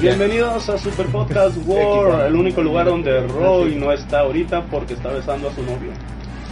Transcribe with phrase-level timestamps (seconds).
[0.00, 5.10] Bienvenidos a Super Podcast World, el único lugar donde Roy no está ahorita porque está
[5.10, 5.90] besando a su novio.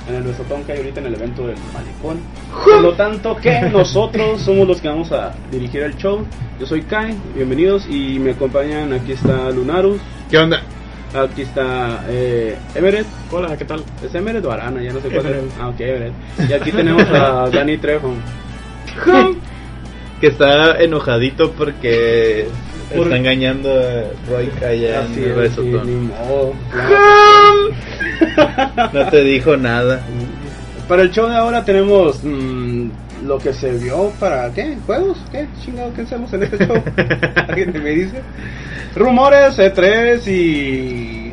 [0.06, 2.20] En el besotón que hay ahorita en el evento del malecón.
[2.62, 6.26] Por lo tanto que nosotros somos los que vamos a dirigir el show.
[6.60, 8.92] Yo soy Kai, bienvenidos y me acompañan.
[8.92, 9.98] Aquí está Lunarus.
[10.30, 10.60] ¿Qué onda?
[11.14, 13.06] Aquí está eh, Everett.
[13.30, 13.82] Hola, ¿qué tal?
[14.04, 14.82] ¿Es Everett o Arana?
[14.82, 15.44] Ya no sé cuál es.
[15.58, 16.12] Ah, ok, Everett.
[16.50, 18.12] Y aquí tenemos a Danny Trejo.
[20.20, 22.48] Que está enojadito porque
[22.96, 26.06] Por- está engañando a Roy allá Así en el ni besotón.
[26.08, 26.52] modo.
[28.92, 30.00] No te dijo nada.
[30.88, 32.88] Para el show de ahora tenemos mm,
[33.26, 36.82] lo que se vio para qué juegos qué chingado qué hacemos en este show
[37.48, 38.22] alguien me dice
[38.96, 41.32] rumores E3 y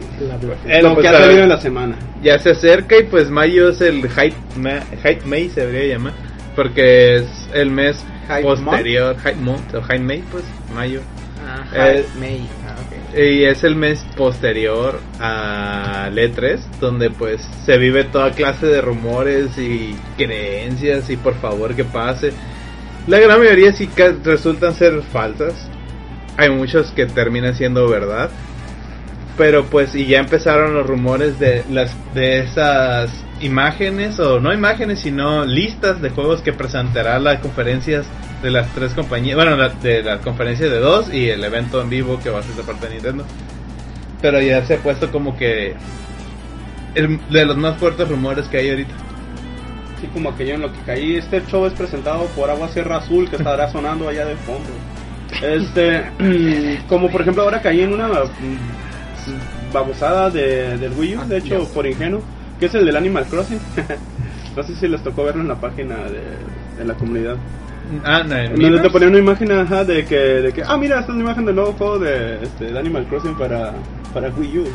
[0.67, 3.69] Eh, lo pues, que ha salido en la semana Ya se acerca y pues mayo
[3.69, 6.13] es el Hype, Ma- Hype May, se debería llamar.
[6.55, 11.01] Porque es el mes Hype posterior, Hype Month o Hype May, pues mayo.
[11.55, 12.47] Ah, May.
[12.65, 12.75] Ah.
[13.17, 19.57] Y es el mes posterior a E3, donde pues se vive toda clase de rumores
[19.57, 22.33] y creencias y por favor que pase.
[23.07, 23.89] La gran mayoría sí
[24.23, 25.69] resultan ser falsas.
[26.37, 28.29] Hay muchos que terminan siendo verdad.
[29.37, 33.11] Pero pues y ya empezaron los rumores de las de esas
[33.41, 38.05] imágenes o no imágenes sino listas de juegos que presentará las conferencias
[38.41, 41.89] de las tres compañías, bueno, la- de las conferencias de dos y el evento en
[41.89, 43.25] vivo que va a ser de parte de Nintendo.
[44.21, 45.75] Pero ya se ha puesto como que
[46.95, 48.93] el- de los más fuertes rumores que hay ahorita.
[49.97, 52.97] así como que yo en lo que caí este show es presentado por Agua Sierra
[52.97, 54.69] Azul que estará sonando allá de fondo
[55.41, 56.03] este
[56.89, 61.67] como por ejemplo ahora caí en una mm, babosada de, del Wii U de hecho
[61.73, 62.21] por ingenuo
[62.59, 63.59] que es el del Animal Crossing
[64.57, 66.21] no sé si les tocó verlo en la página de,
[66.77, 67.37] de la comunidad
[68.03, 70.99] Ah, no, en donde te ponían una imagen ajá, de que, de que, ah, mira,
[70.99, 73.73] esta es una imagen del nuevo juego de, este, de Animal Crossing para,
[74.13, 74.65] para Wii U.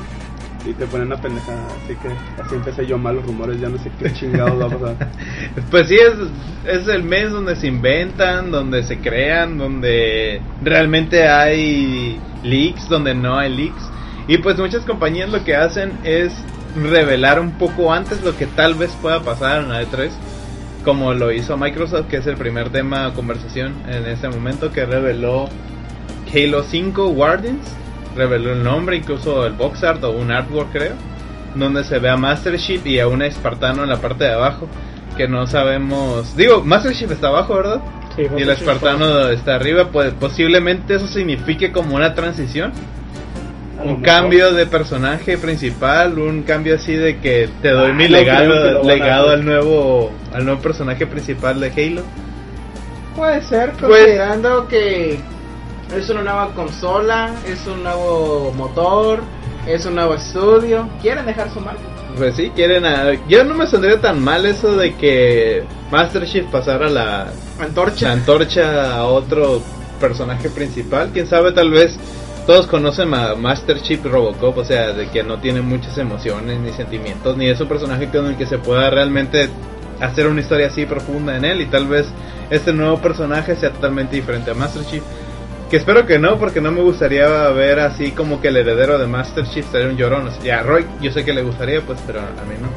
[0.66, 2.08] Y te ponen una pendejada, así que
[2.42, 5.08] así empecé yo mal los rumores, ya no sé qué chingados va a pasar.
[5.70, 12.20] Pues sí, es, es el mes donde se inventan, donde se crean, donde realmente hay
[12.42, 13.90] leaks, donde no hay leaks.
[14.28, 16.32] Y pues muchas compañías lo que hacen es
[16.76, 20.10] revelar un poco antes lo que tal vez pueda pasar en la E3.
[20.84, 24.86] Como lo hizo Microsoft, que es el primer tema de conversación en este momento, que
[24.86, 25.48] reveló
[26.34, 27.60] Halo 5 Guardians.
[28.16, 30.94] Reveló el nombre, incluso el box art o un artwork creo.
[31.54, 34.68] Donde se ve a Master Chief y a un espartano en la parte de abajo.
[35.16, 36.34] Que no sabemos...
[36.36, 37.80] Digo, Master Chief está abajo, ¿verdad?
[38.16, 39.88] Sí, y el espartano está arriba.
[39.92, 42.72] Pues posiblemente eso signifique como una transición.
[43.84, 48.10] Un cambio de personaje principal, un cambio así de que te doy Ah, mi no
[48.10, 52.02] creo que legado, legado al nuevo al nuevo personaje principal de Halo.
[53.16, 55.18] Puede ser, Pues- considerando que
[55.96, 59.20] es una nueva consola, es un nuevo motor,
[59.66, 60.88] es un nuevo estudio.
[61.02, 61.80] Quieren dejar su marca.
[62.16, 63.12] Pues sí, quieren a...
[63.28, 68.12] Yo no me saldría tan mal eso de que Master Chief pasara la, la Antorcha.
[68.12, 69.62] antorcha a otro
[70.00, 71.10] personaje principal.
[71.12, 71.96] Quién sabe, tal vez
[72.46, 76.72] todos conocen a Master Chief Robocop, o sea, de que no tiene muchas emociones ni
[76.72, 79.48] sentimientos, ni es un personaje con el que se pueda realmente
[80.00, 81.60] hacer una historia así profunda en él.
[81.60, 82.06] Y tal vez
[82.50, 85.02] este nuevo personaje sea totalmente diferente a Master Chief.
[85.70, 89.06] Que espero que no, porque no me gustaría ver así como que el heredero de
[89.06, 90.26] Master Chief sería un llorón.
[90.26, 92.68] O sea, a Roy, yo sé que le gustaría, pues, pero a mí no.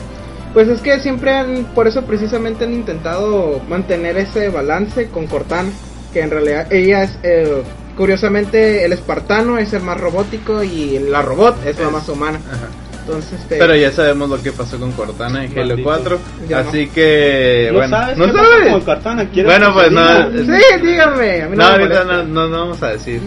[0.54, 5.72] Pues es que siempre han, por eso precisamente han intentado mantener ese balance con Cortana,
[6.14, 7.64] que en realidad ella es, eh,
[7.98, 12.40] curiosamente, el espartano es el más robótico y la robot es la más humana.
[12.52, 12.68] Ajá.
[13.06, 15.90] Entonces, este, Pero ya sabemos lo que pasó con Cortana en Halo Maldito.
[15.90, 16.20] 4.
[16.48, 16.70] Ya no.
[16.70, 18.72] así que, no bueno, sabes no qué sabes.
[18.72, 20.58] con Cortana, ¿quieres Bueno, pues te no.
[20.58, 21.42] Sí, dígame.
[21.42, 23.20] A mí No, ahorita no, no, no vamos a decir.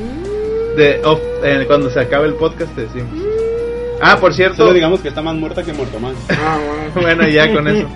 [0.77, 3.19] De off- eh, cuando se acabe el podcast te decimos.
[4.01, 4.57] Ah, por cierto.
[4.57, 6.15] Solo digamos que está más muerta que muerto más.
[6.31, 6.93] Ah, bueno.
[7.17, 7.87] bueno, ya con eso.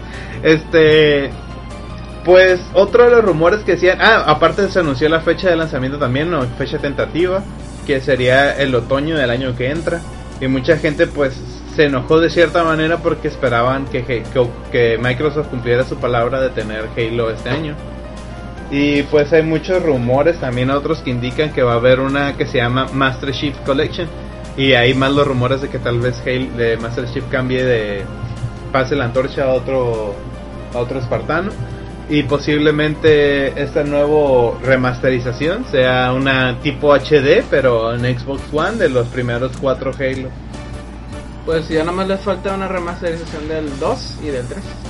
[0.42, 1.30] Este.
[2.24, 5.98] Pues otro de los rumores que decían, ah, aparte se anunció la fecha de lanzamiento
[5.98, 7.42] también, o fecha tentativa,
[7.86, 10.00] que sería el otoño del año que entra.
[10.40, 11.34] Y mucha gente pues
[11.74, 16.88] se enojó de cierta manera porque esperaban que, que, Microsoft cumpliera su palabra de tener
[16.96, 17.74] Halo este año.
[18.70, 22.46] Y pues hay muchos rumores, también otros que indican que va a haber una que
[22.46, 24.08] se llama Master Chief Collection.
[24.56, 28.02] Y hay más los rumores de que tal vez Halo, de Master Chief cambie de
[28.72, 30.14] pase la antorcha a otro
[30.72, 31.50] a otro espartano
[32.10, 39.06] y posiblemente esta nueva remasterización sea una tipo HD pero en Xbox One de los
[39.08, 40.28] primeros cuatro Halo.
[41.46, 44.89] Pues ya nada más les falta una remasterización del 2 y del 3.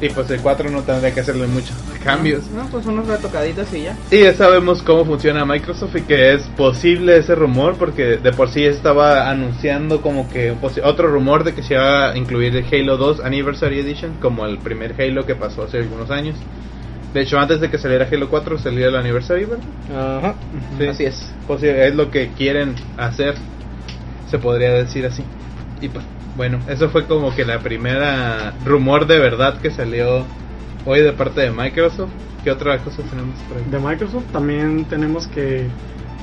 [0.00, 0.06] Sí.
[0.06, 2.44] Y pues el 4 no tendría que hacerle muchos cambios.
[2.50, 3.96] No, pues unos retocaditos y ya.
[4.10, 8.50] Y ya sabemos cómo funciona Microsoft y que es posible ese rumor porque de por
[8.50, 10.54] sí estaba anunciando como que
[10.84, 14.58] otro rumor de que se iba a incluir el Halo 2 Anniversary Edition como el
[14.58, 16.36] primer Halo que pasó hace algunos años.
[17.12, 20.18] De hecho, antes de que saliera Halo 4 salió el Anniversary, ¿verdad?
[20.18, 20.34] Ajá.
[20.90, 21.32] Así es.
[21.46, 23.34] Pues es lo que quieren hacer,
[24.30, 25.24] se podría decir así.
[25.80, 26.04] Y pues
[26.38, 30.24] bueno, eso fue como que la primera rumor de verdad que salió
[30.86, 32.10] hoy de parte de Microsoft.
[32.44, 33.64] ¿Qué otra cosa tenemos por ahí?
[33.68, 35.66] De Microsoft también tenemos que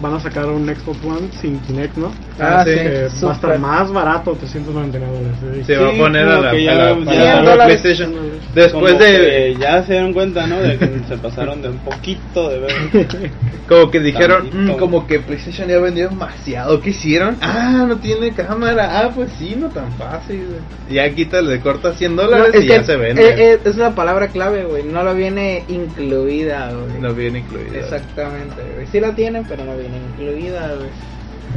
[0.02, 2.12] van a sacar un Xbox One sin Kinect, ¿no?
[2.40, 2.72] Ah, sí.
[2.76, 5.66] Eh, va a estar más barato, 399 dólares.
[5.66, 7.82] Se va a poner a la, que a ya- la- ya a la dólares.
[7.82, 8.14] PlayStation.
[8.54, 9.08] Después Como de.
[9.08, 10.60] que ya se dieron cuenta, ¿no?
[10.60, 12.72] De que se pasaron de un poquito de ver.
[13.68, 14.50] Como que dijeron.
[14.54, 16.80] "Mm, como que PlayStation ya vendió demasiado.
[16.82, 17.36] ¿Qué hicieron?
[17.42, 19.00] Ah, no tiene cámara.
[19.00, 20.46] Ah, pues sí, no tan fácil.
[20.90, 23.24] Ya quítale, le corta 100 dólares No, y que, ya se vende.
[23.28, 24.84] eh, eh, es la palabra clave, güey.
[24.84, 27.02] No lo viene incluida, güey.
[27.02, 27.74] no viene incluido.
[27.76, 28.86] Exactamente, güey.
[28.92, 30.90] Sí la tienen, pero no viene incluida, güey.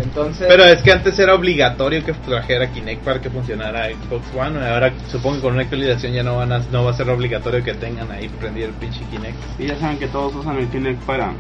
[0.03, 0.47] Entonces.
[0.49, 4.67] Pero es que antes era obligatorio que trajera Kinect para que funcionara Xbox One.
[4.67, 7.65] Ahora supongo que con una actualización ya no van a, no va a ser obligatorio
[7.65, 9.37] que tengan ahí prendido el pinche Kinect.
[9.59, 11.33] Y ya saben que todos usan el Kinect para.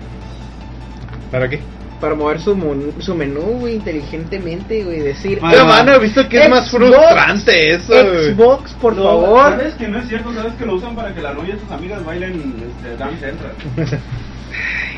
[1.31, 1.61] ¿Para qué?
[2.01, 5.01] Para mover su, mon- su menú, güey, inteligentemente, güey.
[5.01, 5.41] Decir.
[5.51, 7.93] Pero mano, he visto que es más frustrante eso.
[7.93, 8.35] güey.
[8.35, 9.51] Xbox, por No, favor.
[9.51, 11.71] Sabes que no es cierto, sabes que lo usan para que la novia y sus
[11.71, 13.53] amigas bailen este, Dance Central.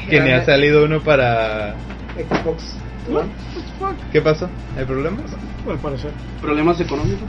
[0.09, 1.75] Que ni ha salido uno para...
[2.17, 2.75] Xbox
[3.13, 3.29] One.
[4.13, 4.49] ¿Qué pasó?
[4.77, 5.23] ¿Hay problemas?
[5.69, 6.11] Al parecer.
[6.41, 7.29] ¿Problemas económicos?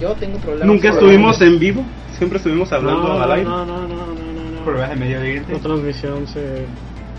[0.00, 0.66] Yo tengo problemas.
[0.66, 1.84] Nunca estuvimos en vivo,
[2.16, 3.44] siempre estuvimos hablando no, al aire.
[3.44, 4.64] no, no, no, no, no, no.
[4.64, 5.52] Problemas de medio ambiente.
[5.52, 6.64] La transmisión se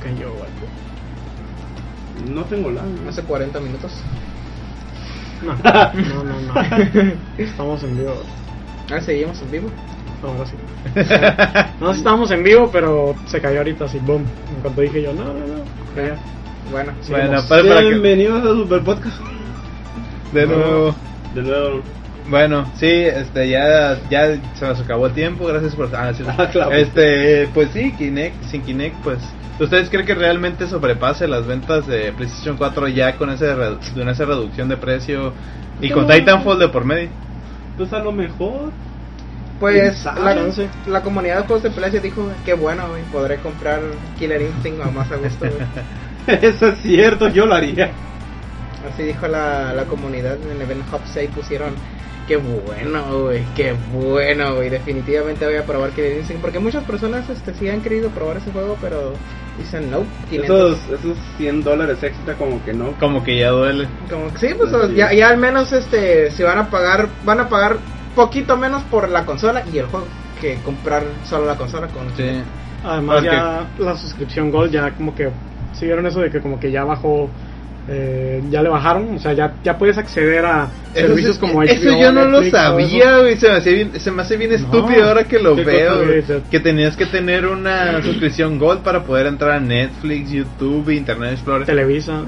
[0.04, 0.50] cayó, güey.
[2.28, 2.82] No tengo la.
[3.08, 3.92] Hace 40 minutos.
[5.44, 7.12] No, no, no, no.
[7.38, 8.14] Estamos en vivo.
[8.92, 9.70] Ah, seguimos en vivo.
[10.24, 10.56] Ahora sí.
[11.80, 14.24] No, estábamos en vivo, pero se cayó ahorita así, boom.
[14.56, 15.64] En cuanto dije yo, no, no, no.
[15.96, 16.16] Bueno,
[16.70, 17.46] Bueno, seguimos.
[17.46, 17.90] para, para que...
[17.90, 19.18] Bienvenidos a Super Podcast.
[20.32, 20.96] De nuevo...
[21.34, 21.82] De nuevo.
[22.30, 25.94] Bueno, sí, este, ya, ya se nos acabó el tiempo, gracias por...
[25.96, 26.24] Ah, sí.
[26.38, 26.72] Ah, claro.
[26.72, 29.20] Este, pues sí, Kinect, sin Kinect, pues...
[29.60, 34.10] ¿Ustedes creen que realmente sobrepase las ventas de PlayStation 4 ya con, ese, redu- con
[34.10, 35.34] esa reducción de precio
[35.80, 36.08] y con.
[36.08, 37.10] Titanfall de por medio?
[37.78, 38.72] Pues a lo mejor.
[39.60, 40.36] Pues ¿Quién la,
[40.88, 43.82] la comunidad de juegos de PlayStation dijo que bueno, güey, podré comprar
[44.18, 45.46] Killer Instinct a más a gusto.
[46.26, 47.92] Eso es cierto, yo lo haría.
[48.92, 51.76] Así dijo la, la comunidad en el Event Hub 6 pusieron
[52.32, 54.70] qué bueno, güey, qué bueno, güey.
[54.70, 58.52] Definitivamente voy a probar Killer Instinct porque muchas personas este sí han querido probar ese
[58.52, 59.14] juego, pero
[59.58, 60.78] dicen no, 500.
[60.80, 62.94] Esos, esos 100 dólares extra, como que no.
[63.00, 63.88] Como que ya duele.
[64.10, 67.50] Como que sí, pues ya, ya al menos este si van a pagar, van a
[67.50, 67.78] pagar
[68.16, 70.08] poquito menos por la consola y el juego
[70.40, 72.42] que comprar solo la consola con Sí.
[72.84, 75.30] Además Porque- ya la suscripción Gold ya como que
[75.74, 77.30] si vieron eso de que como que ya bajó
[77.88, 81.74] eh, ya le bajaron, o sea, ya, ya puedes acceder a Eso, servicios como eso
[81.90, 83.22] HBO, yo no lo Netflix, sabía, eso.
[83.22, 83.38] güey.
[83.38, 84.56] Se me hace bien, se me hace bien No.
[84.58, 86.44] estúpido ahora que lo ¿Qué veo.
[86.50, 91.66] Que tenías que tener una suscripción Gold para poder entrar a Netflix, YouTube, Internet Explorer.
[91.66, 92.22] Televisa.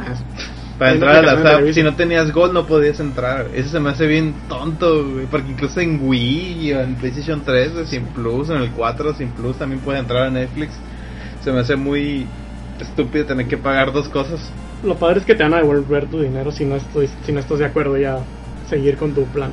[0.80, 3.46] Para entrar a las apps, si no tenías Gold no podías entrar.
[3.54, 5.28] Eso se me hace bien tonto, güey.
[5.28, 9.30] Porque incluso en Wii o en PlayStation 3, güey, sin Plus, en el 4 sin
[9.30, 10.72] Plus también puede entrar a Netflix.
[11.44, 12.26] Se me hace muy
[12.82, 14.40] estúpido tener que pagar dos cosas.
[14.84, 17.40] Lo padre es que te van a devolver tu dinero si no, estoy, si no
[17.40, 18.20] estás de acuerdo ya
[18.70, 19.52] seguir con tu plan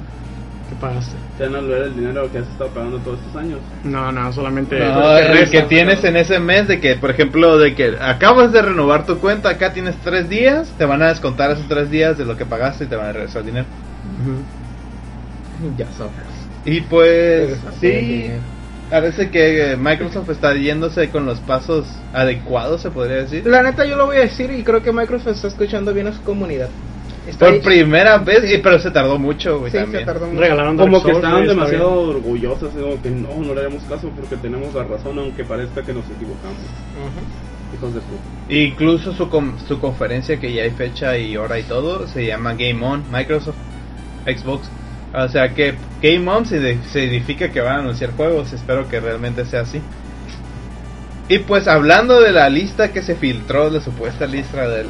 [0.69, 1.17] que pagaste.
[1.39, 3.59] Te van a volver el dinero que has estado pagando todos estos años.
[3.85, 7.59] No, no, solamente No, el resta, que tienes en ese mes de que, por ejemplo,
[7.59, 11.51] de que acabas de renovar tu cuenta, acá tienes tres días, te van a descontar
[11.53, 13.67] esos tres días de lo que pagaste y te van a regresar el dinero.
[15.77, 16.13] Ya sabes.
[16.65, 18.31] Y pues, Sí.
[18.91, 23.47] Parece que eh, Microsoft está yéndose con los pasos adecuados, se podría decir.
[23.47, 26.13] La neta yo lo voy a decir y creo que Microsoft está escuchando bien a
[26.13, 26.69] su comunidad.
[27.27, 27.61] Está Por ahí.
[27.61, 30.05] primera vez, y, pero se tardó mucho, güey, Sí, se también.
[30.07, 30.41] tardó mucho.
[30.41, 32.17] Regalaron Dark Como que estaban está demasiado bien.
[32.17, 35.93] orgullosos, como que no, no le haremos caso porque tenemos la razón, aunque parezca que
[35.93, 36.57] nos equivocamos.
[37.77, 38.23] Hijos de puta.
[38.49, 42.55] Incluso su, com- su conferencia, que ya hay fecha y hora y todo, se llama
[42.55, 43.55] Game On, Microsoft,
[44.27, 44.69] Xbox.
[45.13, 49.45] O sea que Game On signi- significa que van a anunciar juegos, espero que realmente
[49.45, 49.81] sea así.
[51.29, 54.87] Y pues hablando de la lista que se filtró, la supuesta lista del...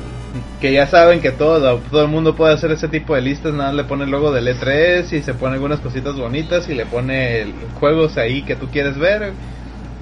[0.60, 3.70] Que ya saben que todo, todo el mundo puede hacer ese tipo de listas, nada
[3.70, 6.86] más le pone el logo del E3 y se pone algunas cositas bonitas y le
[6.86, 9.32] pone el- juegos ahí que tú quieres ver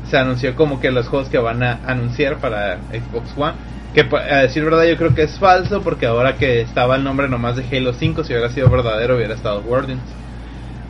[0.08, 3.52] se anunció como que los juegos que van a anunciar para Xbox One.
[3.94, 7.28] Que a decir verdad yo creo que es falso porque ahora que estaba el nombre
[7.28, 10.02] nomás de Halo 5, si hubiera sido verdadero hubiera estado Guardians.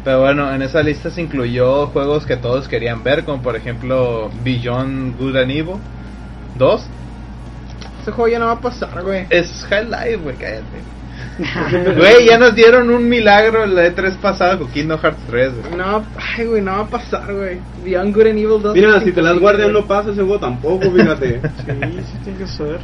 [0.04, 4.30] Pero bueno, en esa lista se incluyó juegos que todos querían ver, como por ejemplo
[4.42, 5.76] Beyond Good and Evil
[6.56, 6.86] 2.
[8.02, 9.26] Ese juego ya no va a pasar, güey.
[9.30, 10.97] Es High Life, güey, cállate.
[11.96, 15.52] Güey, ya nos dieron un milagro el E3 pasado con Kingdom Hearts 3.
[15.62, 15.76] güey.
[15.76, 16.04] No,
[16.36, 17.58] ay, güey, no va a pasar, güey.
[17.84, 18.74] Beyond Good and Evil 2.
[18.74, 21.40] Mira, si te las guardias no pasa ese juego tampoco, fíjate.
[21.40, 22.78] Sí, sí tiene que ser.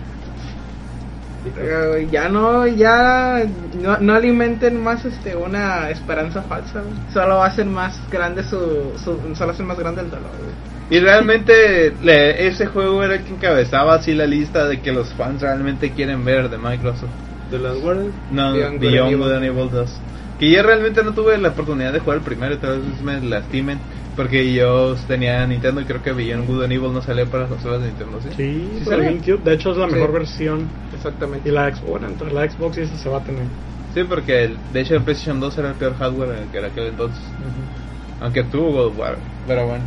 [1.91, 3.43] Güey, Ya no, ya
[3.83, 6.95] no, no alimenten más este una esperanza falsa, güey.
[7.13, 10.75] Solo hacen más grande su, su solo hacen más grande el dolor, güey.
[10.91, 15.13] Y realmente le- ese juego era el que encabezaba así la lista de que los
[15.15, 17.11] fans realmente quieren ver de Microsoft.
[17.51, 18.15] ¿Te las guardias?
[18.31, 20.01] No, Beyond Beyond, Good and Evil 2.
[20.39, 23.79] Que yo realmente no tuve la oportunidad de jugar el primero, tal vez me lastimen.
[24.17, 27.51] Porque yo tenía Nintendo y creo que Beyond Good and Evil no salió para las
[27.51, 28.29] consolas de Nintendo, ¿sí?
[28.37, 29.05] Sí, Sí para salió.
[29.13, 29.45] GameCube.
[29.45, 29.95] De hecho, es la Sí.
[29.95, 30.69] mejor versión.
[30.93, 31.49] Exactamente.
[31.49, 33.47] Y la Xbox, bueno, entre la Xbox y esta se va a tener.
[33.93, 36.59] Sí, porque el- de hecho el PlayStation 2 era el peor hardware en el que
[36.59, 37.23] era aquel entonces.
[38.21, 39.85] Aunque tuvo God of War, pero bueno.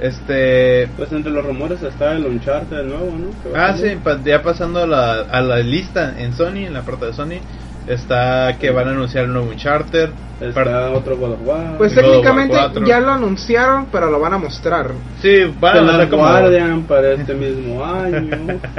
[0.00, 0.88] Este...
[0.96, 3.28] Pues entre los rumores está el Uncharted nuevo, ¿no?
[3.54, 7.06] Ah, sí, pa- ya pasando a la, a la lista en Sony, en la parte
[7.06, 7.38] de Sony,
[7.86, 10.08] está que van a anunciar un nuevo Uncharted.
[10.40, 11.76] Está Par- otro God of War.
[11.76, 12.86] Pues God of War técnicamente 4.
[12.86, 14.90] ya lo anunciaron, pero lo van a mostrar.
[15.20, 16.22] Sí, van a Last como...
[16.22, 18.58] Guardian para este mismo año.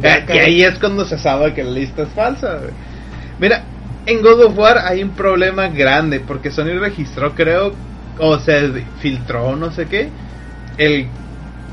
[0.00, 2.60] Y ahí es cuando se sabe que la lista es falsa.
[3.40, 3.62] Mira,
[4.06, 7.72] en God of War hay un problema grande porque Sony registró, creo,
[8.18, 10.10] o se filtró, no sé qué,
[10.76, 11.06] el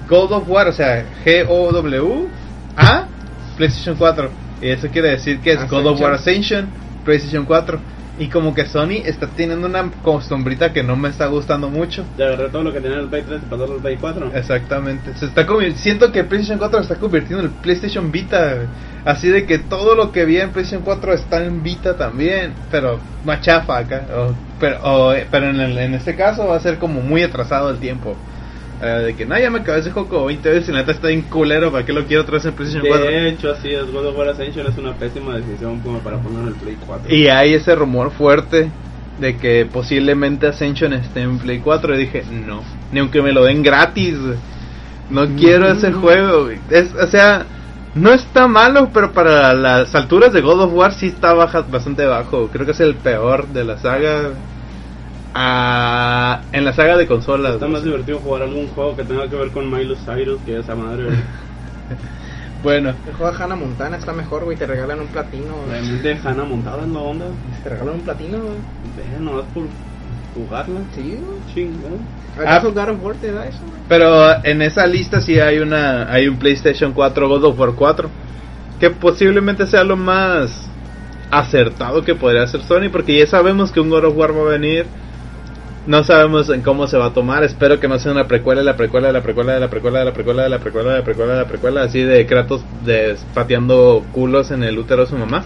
[0.08, 2.28] God of War, o sea, G-O-W
[2.78, 3.06] A
[3.58, 4.30] PlayStation 4.
[4.62, 6.68] Y eso quiere decir que es God of War Ascension,
[7.04, 7.80] PlayStation 4.
[8.18, 12.06] Y como que Sony está teniendo una costumbrita que no me está gustando mucho.
[12.18, 14.32] Ya agarré todo lo que tenía en el Play 3 y pasó al Play 4.
[14.34, 15.14] Exactamente.
[15.16, 18.68] Se está siento que PlayStation 4 se está convirtiendo en el PlayStation Vita.
[19.04, 23.00] Así de que todo lo que vi en PlayStation 4 está en Vita también, pero
[23.25, 24.06] más chafa acá.
[24.16, 27.69] o- pero o, pero en, el- en este caso va a ser como muy atrasado
[27.69, 28.15] el tiempo.
[28.81, 31.07] Eh, de que no, ya me acabé ese juego como 20 veces y neta está
[31.07, 31.71] bien culero.
[31.71, 33.05] ¿Para qué lo quiero otra vez en PlayStation 4?
[33.09, 33.89] De hecho, así es.
[33.91, 37.15] God of War Ascension es una pésima decisión como para ponerlo en el Play 4.
[37.15, 38.69] Y hay ese rumor fuerte
[39.21, 41.95] de que posiblemente Ascension esté en Play 4.
[41.95, 44.15] Y dije, no, ni aunque me lo den gratis.
[45.09, 46.50] No quiero ese juego.
[46.69, 47.45] Es, o sea,
[47.96, 52.06] no está malo, pero para las alturas de God of War sí está baja, bastante
[52.06, 52.50] bajo.
[52.50, 54.32] Creo que es el peor de la saga.
[55.34, 57.54] Ah, en la saga de consolas.
[57.54, 60.75] Está más divertido jugar algún juego que tenga que ver con Miley Cyrus que esa
[60.75, 61.08] madre.
[62.64, 64.58] Bueno, El juego de Hannah Montana está mejor, güey.
[64.58, 65.54] Te regalan un platino.
[65.70, 67.25] Realmente Hannah montada en la onda.
[67.64, 68.58] Te regalan un platino, güey.
[69.20, 69.66] No es por
[70.36, 70.82] jugarla.
[70.94, 71.18] Sí.
[71.54, 72.00] Chingón.
[72.38, 73.60] ¿Acaso God of War te da eso?
[73.88, 78.10] Pero en esa lista sí hay una hay un PlayStation 4 God of War 4
[78.80, 80.70] que posiblemente sea lo más
[81.32, 84.51] acertado que podría hacer Sony porque ya sabemos que un God of War va a
[84.51, 84.86] venir.
[85.88, 87.44] No sabemos en cómo se va a tomar.
[87.44, 90.00] Espero que no sea una precuela, de la precuela, de la precuela, de la precuela,
[90.00, 92.65] de la precuela, de la precuela, de la precuela, de la precuela, así de Kratos
[92.84, 95.46] de, pateando culos en el útero de su mamá.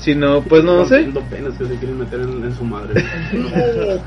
[0.00, 1.02] Sino, pues no sé.
[1.02, 3.04] Rompiendo penas que se quieren meter en, en su madre.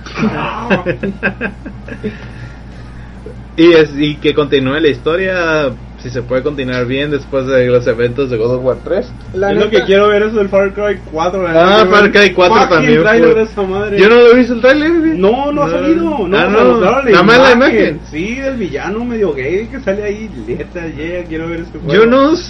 [3.55, 5.69] Y, es, y que continúe la historia,
[5.99, 9.11] si se puede continuar bien después de los eventos de God of War 3.
[9.35, 11.43] La Yo lo neta- que quiero ver es el Far Cry 4.
[11.43, 12.11] la Ah, Far.
[12.11, 13.99] Cry 4 Fucking también, fue- de esa madre.
[13.99, 14.91] Yo no lo he visto el trailer.
[14.99, 15.17] güey.
[15.19, 16.27] No, no ha salido.
[16.27, 16.69] No, Ah, o sea, no.
[16.71, 17.99] mostraron Nada más la imagen.
[18.09, 20.31] Sí, del villano medio gay que sale ahí.
[20.47, 21.93] Neta, yeah, quiero ver este juego.
[21.93, 22.43] Yo no sé,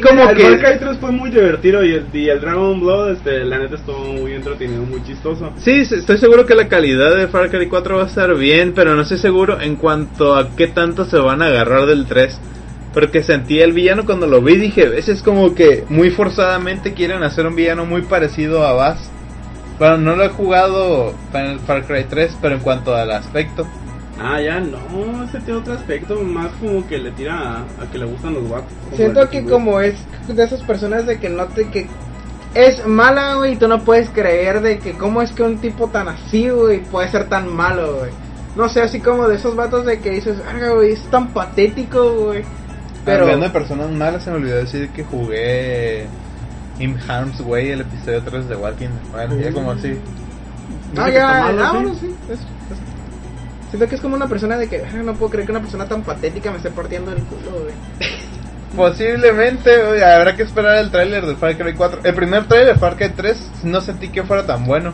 [0.00, 0.84] como el Far Cry que...
[0.84, 4.32] 3 fue muy divertido y el, y el Dragon Blood, este, la neta estuvo muy
[4.32, 5.52] entretenido, muy chistoso.
[5.58, 8.72] Sí, sí, estoy seguro que la calidad de Far Cry 4 va a estar bien,
[8.74, 12.40] pero no estoy seguro en cuanto a qué tanto se van a agarrar del 3.
[12.94, 17.22] Porque sentí el villano cuando lo vi, dije, ese es como que muy forzadamente quieren
[17.22, 19.10] hacer un villano muy parecido a Bass.
[19.78, 23.66] Bueno, no lo he jugado en el Far Cry 3, pero en cuanto al aspecto.
[24.18, 27.98] Ah, ya no, ese tiene otro aspecto, más como que le tira a, a que
[27.98, 28.62] le gustan los como
[28.96, 29.94] Siento que como es
[30.26, 31.86] de esas personas de que no te que
[32.54, 35.88] es mala, güey, y tú no puedes creer de que cómo es que un tipo
[35.88, 38.10] tan así, güey, puede ser tan malo, güey.
[38.56, 42.14] No sé, así como de esos vatos de que dices, verga, güey, es tan patético,
[42.28, 42.44] güey.
[43.04, 46.06] Pero, Hablando de personas malas, se me olvidó decir que jugué
[46.78, 48.88] In Harm's Way, el episodio 3 de Walking.
[49.12, 49.98] Bueno, ya como así.
[50.94, 51.56] está ya, ¿sí?
[51.56, 52.85] no, sí, es- es-
[53.76, 55.86] Siento que es como una persona de que, "Ah, no puedo creer que una persona
[55.86, 57.74] tan patética me esté partiendo el culo, güey.
[58.76, 62.00] Posiblemente, güey, habrá que esperar el tráiler de Far Cry 4.
[62.02, 64.92] El primer tráiler de Far Cry 3 no sentí que fuera tan bueno.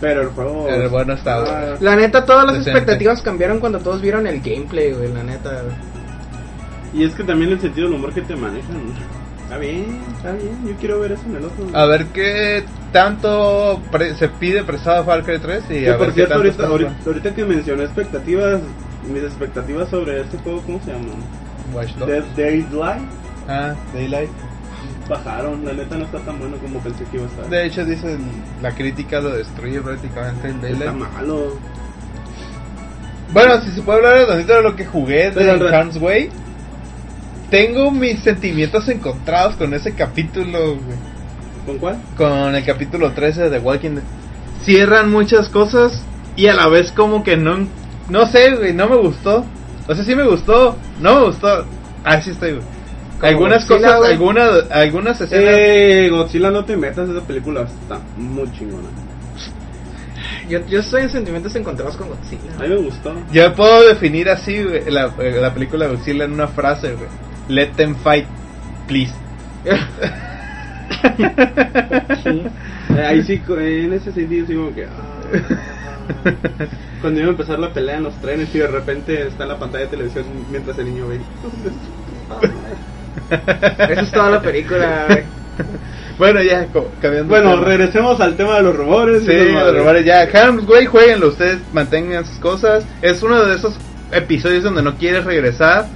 [0.00, 0.68] Pero el juego.
[0.68, 1.76] El bueno está, Ah, güey.
[1.80, 2.78] La neta, todas las Decente.
[2.78, 5.76] expectativas cambiaron cuando todos vieron el gameplay, güey, la neta, güey.
[7.02, 8.76] Y es que también el sentido del humor que te manejan.
[9.46, 10.58] Está bien, está bien.
[10.66, 11.66] Yo quiero ver eso en el otro.
[11.72, 15.98] A ver qué tanto pre- se pide prestado a Far Cry 3 y a ver
[15.98, 18.60] por qué cierto, tanto ahorita, está ahorita, que mencioné expectativas,
[19.12, 21.04] mis expectativas sobre este juego, ¿cómo se llama?
[21.72, 21.94] Watch.
[21.94, 23.02] Dead Daylight,
[23.48, 24.30] Ah, Daylight.
[25.08, 25.64] bajaron.
[25.64, 27.48] La neta no está tan bueno como pensé que iba a estar.
[27.48, 28.18] De hecho, dicen
[28.62, 31.12] la crítica lo destruye prácticamente el Está Daylight.
[31.12, 31.56] malo.
[33.32, 36.30] Bueno, si se puede hablar de lo que jugué Pero de Harm's Way,
[37.50, 41.16] tengo mis sentimientos encontrados con ese capítulo, güey.
[41.66, 42.00] ¿Con cuál?
[42.16, 44.04] con el capítulo 13 de Walking Dead.
[44.64, 46.00] Cierran muchas cosas
[46.36, 47.66] y a la vez como que no
[48.08, 49.44] no sé, güey, no me gustó.
[49.88, 51.64] O sea, sí me gustó, no me gustó.
[52.04, 52.62] Así estoy, güey.
[53.18, 57.98] Como Algunas Godzilla, cosas, algunas algunas escenas Eh, Godzilla no te metas, esa película está
[58.16, 58.88] muy chingona.
[60.48, 62.54] Yo, yo estoy en sentimientos encontrados con Godzilla.
[62.58, 63.14] A mí me gustó.
[63.32, 67.08] yo puedo definir así güey, la, la película de Godzilla en una frase, güey.
[67.48, 68.26] Let them fight,
[68.88, 69.12] please.
[72.88, 74.84] Eh, ahí sí, en ese sentido, sí, como que.
[74.86, 74.90] ah.
[77.00, 79.58] Cuando iba a empezar la pelea en los trenes y de repente está en la
[79.58, 81.20] pantalla de televisión mientras el niño ve.
[83.90, 85.24] Eso es toda la película, güey.
[86.18, 86.66] bueno, ya
[87.00, 87.28] cambiando.
[87.28, 89.24] Bueno, regresemos al tema de los rumores.
[89.24, 90.22] Sí, los los rumores ya.
[90.22, 92.86] Harm's Way, jueguenlo, ustedes mantengan sus cosas.
[93.02, 93.74] Es uno de esos
[94.12, 95.86] episodios donde no quieres regresar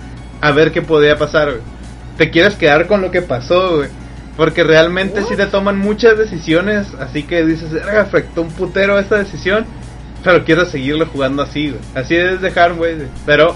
[0.41, 1.63] a ver qué podía pasar, güey.
[2.17, 3.89] Te quieres quedar con lo que pasó, güey.
[4.37, 9.19] Porque realmente sí te toman muchas decisiones, así que dices, "Verga, afectó un putero esta
[9.19, 9.67] decisión,
[10.23, 11.81] pero quiero seguirlo jugando así, güey.
[11.95, 12.97] Así es de Harm, güey.
[13.27, 13.55] Pero,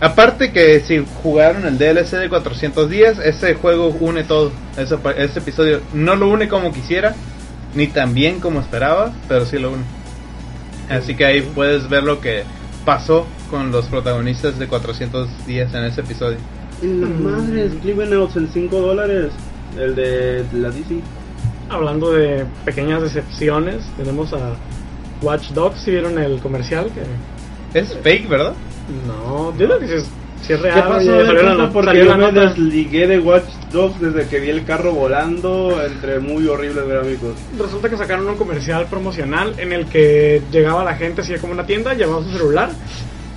[0.00, 4.52] aparte que si jugaron el DLC de 400 días, ese juego une todo.
[4.76, 7.14] Ese, ese episodio no lo une como quisiera,
[7.74, 9.84] ni tan bien como esperaba, pero sí lo une.
[10.90, 12.44] Así que ahí puedes ver lo que
[12.88, 16.38] pasó con los protagonistas de 400 días en ese episodio.
[16.80, 19.30] En la madre, Clivenouts en 5 dólares.
[19.78, 20.98] El de la DC.
[21.68, 24.54] Hablando de pequeñas decepciones, tenemos a
[25.20, 25.82] Watch Dogs.
[25.82, 26.90] ¿Sí vieron el comercial?
[26.94, 28.54] Que Es fake, ¿verdad?
[29.06, 30.06] no, yo creo que es,
[30.48, 30.74] sí es real.
[30.74, 31.16] ¿Qué pasó?
[31.16, 34.92] oye, salió la porque yo me desligué de Watch Dogs desde que vi el carro
[34.92, 37.34] volando entre muy horribles gráficos.
[37.56, 41.66] Resulta que sacaron un comercial promocional en el que llegaba la gente así como una
[41.66, 42.70] tienda, llevaba su celular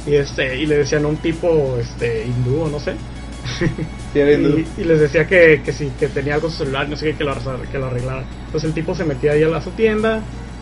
[0.07, 2.95] y este y le decían a un tipo este hindú o no sé
[4.77, 7.17] y, y les decía que, que si que tenía algo su celular no sé qué
[7.17, 7.33] que lo,
[7.71, 10.21] que lo arreglara entonces el tipo se metía ahí a, la- a su tienda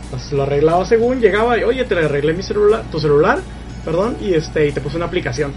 [0.09, 3.39] pues, lo arreglaba según llegaba y oye te arreglé mi celular tu celular
[3.85, 5.53] perdón y este y te puse una aplicación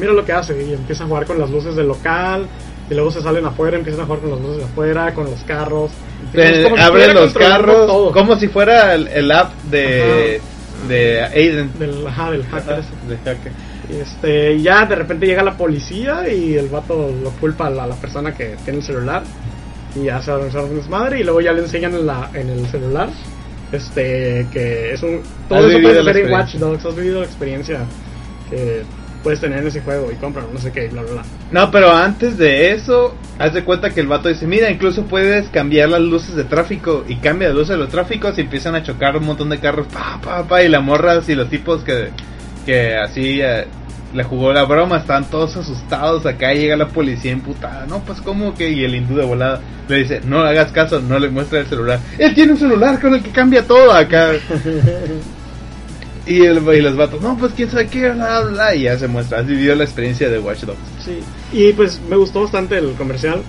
[0.00, 2.46] mira lo que hace y empieza a jugar con las luces del local
[2.90, 5.40] y luego se salen afuera empiezan a jugar con las luces de afuera con los
[5.44, 5.90] carros
[6.32, 8.12] Te Es como abren los carros todo.
[8.12, 10.40] como si fuera el, el app de,
[10.88, 11.70] de Aiden.
[11.78, 12.82] del, ajá, del hacker.
[13.08, 13.16] De.
[13.90, 17.70] Y este, y ya de repente llega la policía y el vato lo culpa a
[17.70, 19.22] la, a la persona que tiene el celular
[19.96, 22.66] y ya se organiza un desmadre y luego ya le enseñan en, la, en el
[22.66, 23.08] celular
[23.72, 26.54] este que es un todo Has eso la hacer en Watch.
[26.54, 27.80] Dogs has vivido la experiencia
[28.48, 28.82] que
[29.22, 31.22] puedes tener en ese juego y compran no sé qué bla bla bla.
[31.50, 35.48] No, pero antes de eso, haz de cuenta que el vato dice, mira, incluso puedes
[35.48, 38.82] cambiar las luces de tráfico y cambia las luces de los tráficos y empiezan a
[38.82, 42.10] chocar un montón de carros, pa, pa, pa, y las morras y los tipos que,
[42.66, 43.66] que así eh,
[44.14, 48.54] le jugó la broma, están todos asustados, acá llega la policía emputada, no, pues como
[48.54, 51.60] que, y el hindú de volada le dice, no le hagas caso, no le muestra
[51.60, 54.32] el celular, él tiene un celular con el que cambia todo acá.
[56.30, 59.08] Y, el, y los vatos, no, pues quién sabe qué, bla, bla, y ya se
[59.08, 60.78] muestra, has vivido la experiencia de Watch Dogs.
[61.04, 61.18] Sí,
[61.52, 63.42] y pues me gustó bastante el comercial,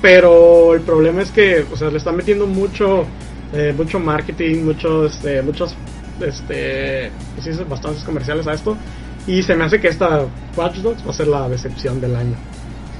[0.00, 3.04] pero el problema es que, o sea, le están metiendo mucho,
[3.52, 5.74] eh, mucho marketing, muchos, este, muchos,
[6.20, 8.76] este, pues sí, bastantes comerciales a esto,
[9.26, 10.24] y se me hace que esta
[10.56, 12.36] Watch Dogs va a ser la decepción del año.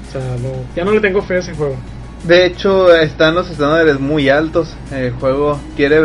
[0.07, 1.77] O sea, no, ya no le tengo fe a ese juego.
[2.23, 4.75] De hecho, están los estándares muy altos.
[4.91, 6.01] El juego quiere.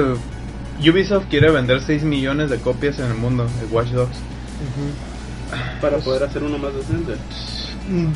[0.80, 4.16] Ubisoft quiere vender 6 millones de copias en el mundo de Watch Dogs.
[5.80, 7.14] Para poder hacer uno más decente.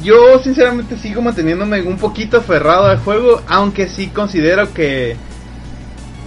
[0.02, 5.16] yo sinceramente sigo manteniéndome un poquito aferrado al juego, aunque sí considero que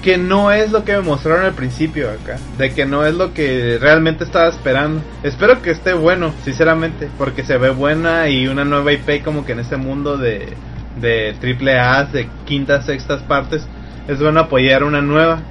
[0.01, 3.33] que no es lo que me mostraron al principio acá, de que no es lo
[3.33, 5.01] que realmente estaba esperando.
[5.23, 9.53] Espero que esté bueno, sinceramente, porque se ve buena y una nueva IP como que
[9.53, 10.57] en este mundo de
[10.99, 13.65] de triple A, de quintas, sextas partes,
[14.07, 15.41] es bueno apoyar una nueva.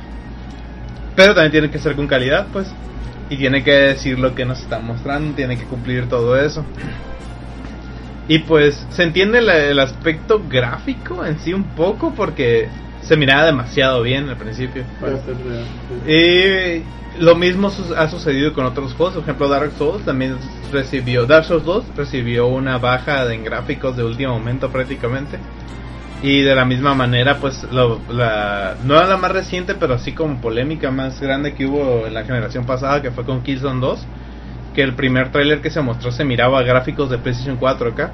[1.14, 2.68] Pero también tiene que ser con calidad, pues.
[3.30, 6.64] Y tiene que decir lo que nos están mostrando, tiene que cumplir todo eso.
[8.28, 12.68] Y pues se entiende el aspecto gráfico en sí un poco porque
[13.02, 14.84] se miraba demasiado bien al principio.
[16.06, 16.82] Y
[17.20, 20.36] lo mismo ha sucedido con otros juegos, por ejemplo Dark Souls también
[20.72, 25.38] recibió, Dark Souls 2 recibió una baja en gráficos de último momento prácticamente.
[26.22, 30.40] Y de la misma manera, pues, lo, la, no la más reciente, pero así como
[30.40, 34.06] polémica más grande que hubo en la generación pasada, que fue con Killzone 2,
[34.72, 38.12] que el primer tráiler que se mostró se miraba gráficos de PlayStation 4 acá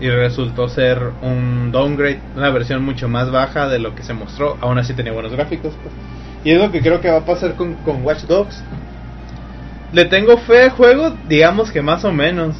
[0.00, 4.58] y resultó ser un downgrade, una versión mucho más baja de lo que se mostró.
[4.60, 5.74] Aún así tenía buenos gráficos.
[5.82, 5.94] Pues.
[6.44, 8.62] Y es lo que creo que va a pasar con, con Watch Dogs.
[9.92, 12.56] Le tengo fe al juego, digamos que más o menos.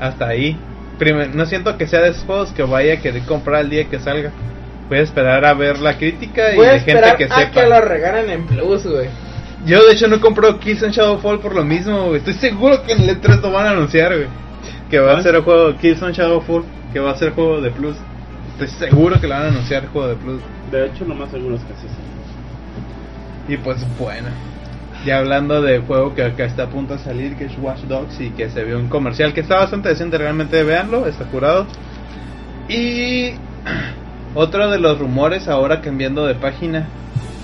[0.00, 0.58] Hasta ahí.
[1.34, 3.98] No siento que sea de esos juegos que vaya a querer comprar el día que
[3.98, 4.30] salga.
[4.88, 8.30] Voy a esperar a ver la crítica y de gente que a que lo regalen
[8.30, 9.08] en Plus, güey.
[9.64, 13.00] Yo de hecho no compro Kiss and Shadowfall por lo mismo, Estoy seguro que en
[13.00, 14.28] el E3 lo van a anunciar, güey
[14.90, 17.96] que va a ser el juego Killzone Shadowfall, que va a ser juego de Plus.
[18.52, 20.40] Estoy seguro que le van a anunciar el juego de Plus.
[20.70, 21.88] De hecho, lo más seguro es que sí.
[23.48, 24.28] Y pues bueno.
[25.04, 28.20] Ya hablando del juego que acá está a punto de salir, que es Watch Dogs
[28.20, 31.66] y que se vio un comercial que está bastante decente, realmente veanlo, está curado.
[32.68, 33.32] Y
[34.34, 36.88] otro de los rumores ahora cambiando de página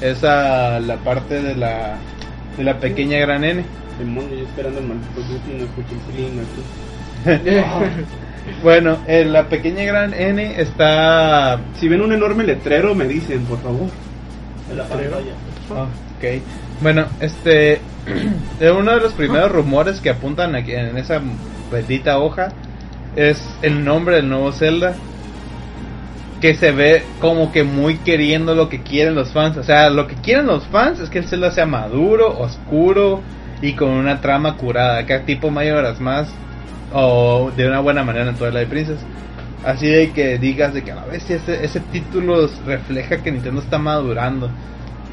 [0.00, 1.98] es a la parte de la
[2.56, 3.62] de la pequeña gran N.
[3.62, 5.20] yo esperando el maldito
[5.56, 6.46] no escucho el
[8.62, 11.60] bueno, en la pequeña gran N está.
[11.74, 13.88] Si ven un enorme letrero, me dicen, por favor.
[14.70, 15.86] En la ah,
[16.20, 16.42] ok.
[16.82, 17.80] Bueno, este.
[18.60, 21.20] uno de los primeros rumores que apuntan aquí en esa
[21.70, 22.52] bendita hoja
[23.16, 24.94] es el nombre del nuevo Zelda.
[26.40, 29.58] Que se ve como que muy queriendo lo que quieren los fans.
[29.58, 33.20] O sea, lo que quieren los fans es que el Zelda sea maduro, oscuro
[33.60, 34.98] y con una trama curada.
[34.98, 36.28] Acá tipo Mayoras más
[36.92, 39.00] o de una buena manera en toda la de Princess.
[39.64, 43.60] Así de que digas de que a la vez ese, ese título refleja que Nintendo
[43.60, 44.50] está madurando.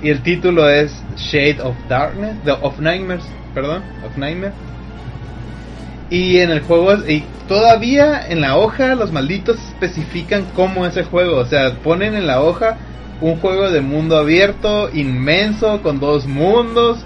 [0.02, 4.54] Y el título es Shade of Darkness, of Nightmares, perdón, of Nightmare.
[6.10, 11.06] Y en el juego, y todavía en la hoja los malditos especifican cómo es el
[11.06, 11.38] juego.
[11.38, 12.78] O sea, ponen en la hoja
[13.22, 17.00] un juego de mundo abierto, inmenso, con dos mundos,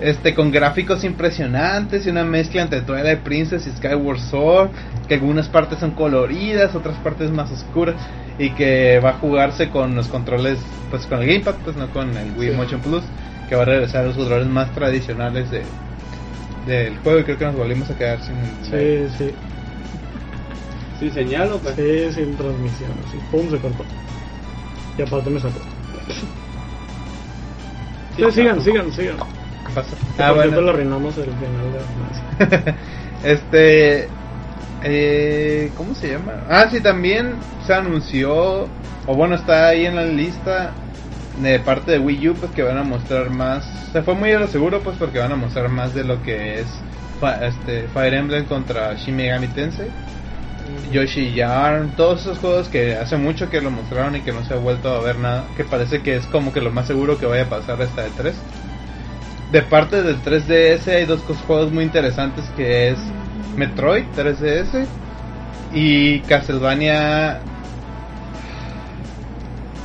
[0.00, 4.70] este con gráficos impresionantes y una mezcla entre Twilight Princess y Skyward Sword,
[5.06, 7.96] que algunas partes son coloridas, otras partes más oscuras
[8.38, 10.58] y que va a jugarse con los controles
[10.90, 13.02] pues con el gamepad, pues no con el Wii Motion Plus,
[13.48, 15.62] que va a regresar a los controles más tradicionales de
[16.66, 19.30] del juego y creo que nos volvimos a quedar sin Sí, sí.
[20.98, 23.84] Sin señal o Sí, sin transmisión, así, pum se cortó.
[24.98, 25.60] Y aparte me sacó.
[28.16, 29.16] Sí, sigan, sigan, sigan
[29.76, 29.96] pasa.
[30.18, 30.60] Ah, bueno.
[30.60, 31.72] lo arruinamos el final
[32.50, 32.74] de
[33.30, 34.08] Este.
[34.82, 36.44] Eh, ¿Cómo se llama?
[36.48, 37.34] Ah, sí, también
[37.66, 38.68] se anunció,
[39.06, 40.72] o bueno, está ahí en la lista
[41.40, 43.64] de parte de Wii U, pues que van a mostrar más.
[43.92, 46.60] Se fue muy a lo seguro, pues porque van a mostrar más de lo que
[46.60, 46.66] es
[47.42, 49.88] este, Fire Emblem contra Shin Megami Tensei.
[50.90, 54.54] Yoshi Yarn, todos esos juegos que hace mucho que lo mostraron y que no se
[54.54, 57.26] ha vuelto a ver nada, que parece que es como que lo más seguro que
[57.26, 58.34] vaya a pasar esta de 3
[59.52, 62.98] de parte del 3DS hay dos juegos muy interesantes que es
[63.56, 64.86] Metroid 3DS
[65.72, 67.40] y Castlevania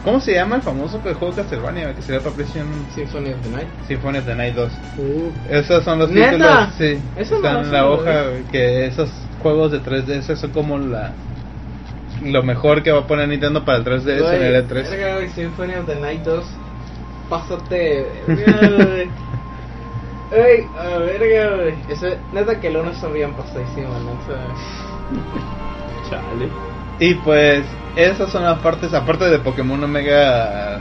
[0.04, 3.68] ¿Cómo se llama el famoso juego Castlevania que sería para PlayStation Symphony of the Night?
[3.88, 4.72] Symphony of the Night 2.
[4.98, 5.32] Uh.
[5.50, 9.12] Esos son los títulos, sí, están en la hoja que esos
[9.44, 11.14] juegos de 3DS son como la
[12.24, 15.30] lo mejor que va a poner Nintendo para el 3DS en el E3.
[15.34, 16.46] Symphony of the Night 2.
[17.30, 18.06] Pásate.
[20.32, 21.76] Ey, a verga, güey.
[21.90, 24.18] Eso, neta que el uno son bien pasadísimo, ¿no?
[26.10, 26.48] Chale.
[27.00, 27.66] Y pues,
[27.96, 30.80] esas son las partes, aparte de Pokémon Omega,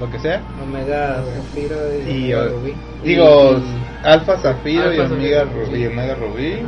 [0.00, 0.40] lo que sea.
[0.62, 1.76] Omega Zafiro
[2.08, 2.74] y, Omega Rubí.
[3.04, 3.60] Digo,
[4.04, 6.62] Alfa Zafiro y, Omega Rubí, y Omega Rubí.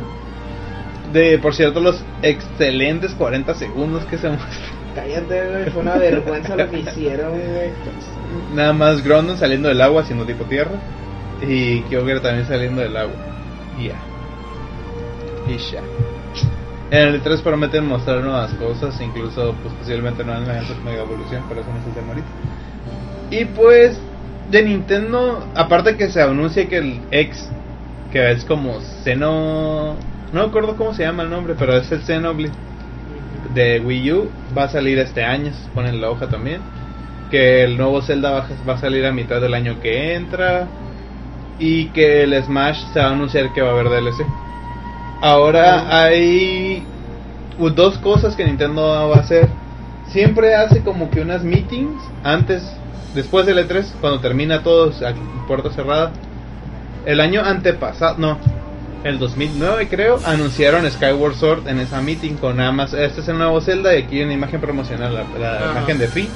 [1.11, 4.29] De, por cierto, los excelentes 40 segundos que se
[4.95, 7.71] Cállate, güey, fue una vergüenza lo que hicieron, güey.
[8.53, 10.71] Nada más Grondon saliendo del agua haciendo tipo tierra.
[11.41, 13.15] Y Kyogre también saliendo del agua.
[13.79, 13.95] Y ya.
[15.47, 15.81] Y ya.
[16.91, 21.43] En el 3 prometen mostrar nuevas cosas, incluso pues posiblemente no en la Mega Evolución,
[21.49, 22.13] pero eso no es el tema.
[23.31, 23.97] Y pues
[24.51, 27.49] de Nintendo, aparte que se anuncia que el X,
[28.11, 29.95] que es como Xeno,
[30.31, 32.53] no me acuerdo cómo se llama el nombre, pero es el Xenoblade
[33.53, 36.61] de Wii U, va a salir este año, se pone en la hoja también.
[37.31, 40.67] Que el nuevo Zelda va a salir a mitad del año que entra.
[41.59, 44.25] Y que el Smash se va a anunciar que va a haber DLC.
[45.21, 46.83] Ahora hay
[47.75, 49.47] dos cosas que Nintendo va a hacer.
[50.07, 52.63] Siempre hace como que unas meetings antes,
[53.13, 54.91] después del E3, cuando termina todo
[55.47, 56.11] puerta cerrada.
[57.05, 58.37] El año antepasado, no,
[59.05, 63.37] el 2009 creo, anunciaron Skyward Sword en esa meeting con nada más, este es el
[63.37, 66.27] nuevo Zelda y aquí una imagen promocional, la, imagen de Fi.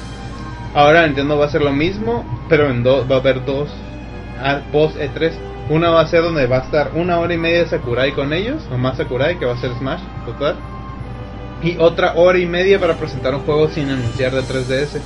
[0.76, 3.70] Ahora Nintendo va a hacer lo mismo, pero en va a haber dos
[4.72, 5.34] post E3.
[5.70, 8.34] Una va a ser donde va a estar una hora y media de Sakurai con
[8.34, 10.56] ellos, o más Sakurai, que va a ser Smash, total.
[11.62, 15.00] Y otra hora y media para presentar un juego sin anunciar de 3DS.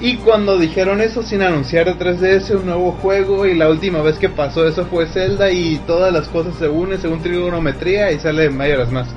[0.00, 4.18] Y cuando dijeron eso sin anunciar de 3DS un nuevo juego y la última vez
[4.18, 8.50] que pasó eso fue Zelda y todas las cosas se unen según trigonometría y sale
[8.50, 9.12] Majora's Mask.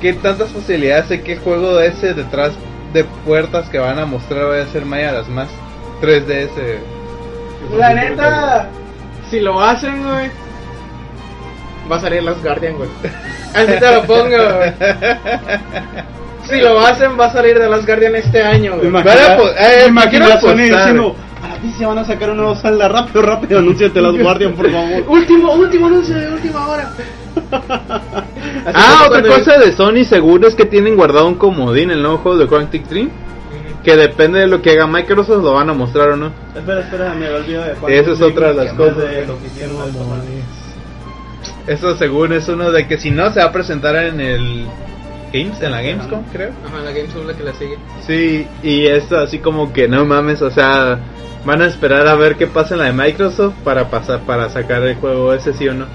[0.00, 2.52] ¿Qué tantas posibilidades hay que el juego ese detrás
[2.94, 5.52] de puertas que van a mostrar vaya a ser Majora's Mask
[6.00, 6.99] 3DS?
[7.76, 8.68] La neta,
[9.30, 10.30] si lo hacen, güey,
[11.90, 12.88] va a salir Last Guardian, güey.
[13.54, 14.72] Así te lo pongo, güey.
[16.44, 18.88] Si lo hacen, va a salir de Last Guardian este año, güey.
[18.88, 23.22] Imagina, eh, imagina Sony diciendo, a la se van a sacar un nuevo Zelda, rápido,
[23.22, 25.04] rápido, anúnciate Last Guardian, por favor.
[25.08, 26.92] último, último anuncio de última hora.
[28.74, 32.38] ah, otra cosa de Sony seguro es que tienen guardado un comodín el nuevo juego
[32.38, 33.10] de Quantic Dream
[33.82, 36.32] que depende de lo que haga Microsoft lo van a mostrar o no.
[36.54, 38.96] Espera, espera, me olvidado de Esa es otra de las cosas.
[38.96, 39.48] De lo que
[41.72, 44.66] Eso según es uno de que si no se va a presentar en el
[45.32, 46.50] Games, en la Gamescom, creo.
[46.66, 47.78] Ajá, en la Gamescom la que la sigue.
[48.06, 50.98] Sí, y es así como que no mames, o sea,
[51.44, 54.82] van a esperar a ver qué pasa en la de Microsoft para pasar para sacar
[54.82, 55.86] el juego ese sí o no.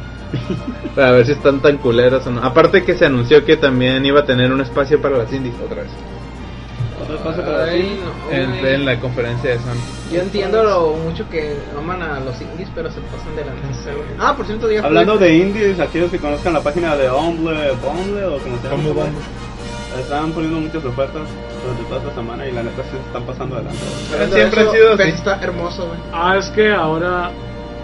[0.95, 2.43] para ver si están tan culeros o no.
[2.43, 5.83] Aparte que se anunció que también iba a tener un espacio para las indies otra
[5.83, 5.91] vez
[8.31, 10.11] en, la conferencia de Sony.
[10.11, 13.91] Yo entiendo lo mucho que aman a los indies, pero se pasan de la mesa.
[14.19, 18.39] Ah, por cierto, Hablando de indies, aquellos que conozcan la página de Omble, Bumble o
[18.39, 19.09] como se llama.
[19.99, 21.21] Están poniendo muchas ofertas
[21.63, 23.79] durante toda esta semana y la neta se están pasando adelante.
[24.33, 25.03] Siempre ha sido así.
[25.03, 25.99] Está hermoso, güey.
[26.11, 27.31] Ah, es que ahora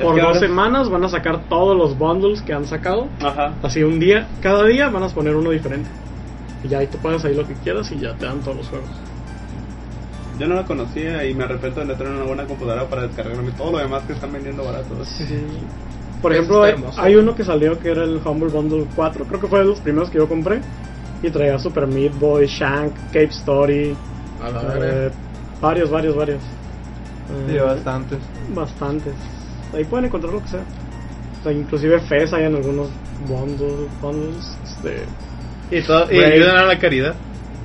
[0.02, 3.08] por dos semanas van a sacar todos los bundles que han sacado.
[3.22, 3.54] Ajá.
[3.64, 5.90] Así un día, cada día van a poner uno diferente.
[6.64, 8.68] Y ya ahí tú puedes ahí lo que quieras y ya te dan todos los
[8.68, 8.90] juegos.
[10.40, 13.52] Yo no lo conocía y me arrepiento de no tener una buena computadora para descargarme
[13.52, 15.08] todo lo demás que están vendiendo baratos.
[15.08, 15.26] Sí.
[16.22, 16.64] Por ejemplo,
[16.98, 19.80] hay, uno que salió que era el Humble Bundle 4, creo que fue de los
[19.80, 20.62] primeros que yo compré.
[21.24, 23.96] Y traía Super Meat Boy, Shank, Cape Story.
[24.82, 25.12] Eh,
[25.62, 26.42] varios, varios, varios.
[27.48, 28.20] sí, eh, bastantes.
[28.54, 29.14] Bastantes.
[29.74, 30.64] Ahí pueden encontrar lo que sea.
[31.40, 32.90] O sea inclusive Fez hay en algunos
[33.28, 33.90] bundles.
[34.02, 35.04] bundles este,
[35.76, 37.16] y, todo, y ayudan a la caridad.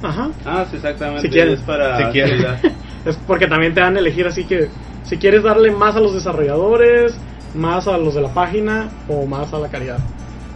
[0.02, 0.30] Ajá.
[0.44, 1.22] Ah, sí, exactamente.
[1.22, 1.60] Si quieres.
[1.60, 2.20] Es para si
[3.04, 4.68] es porque también te dan a elegir así que
[5.04, 7.16] si quieres darle más a los desarrolladores,
[7.54, 9.98] más a los de la página o más a la caridad.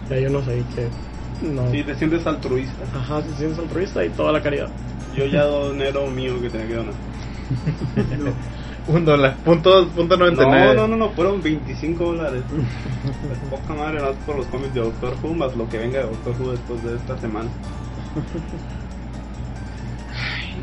[0.09, 0.87] Y hay unos ahí que
[1.45, 1.71] no.
[1.71, 2.83] Sí, te sientes altruista.
[2.95, 4.67] Ajá, te sientes altruista y toda la caridad.
[5.15, 6.93] Yo ya dinero mío que tenía que donar.
[8.87, 10.65] Un dólar, punto, punto 99.
[10.65, 12.41] No, no, no, no, fueron 25 dólares.
[13.49, 16.35] poca madre, más por los cómics de Doctor Who, más lo que venga de Doctor
[16.39, 17.49] Who después de esta semana.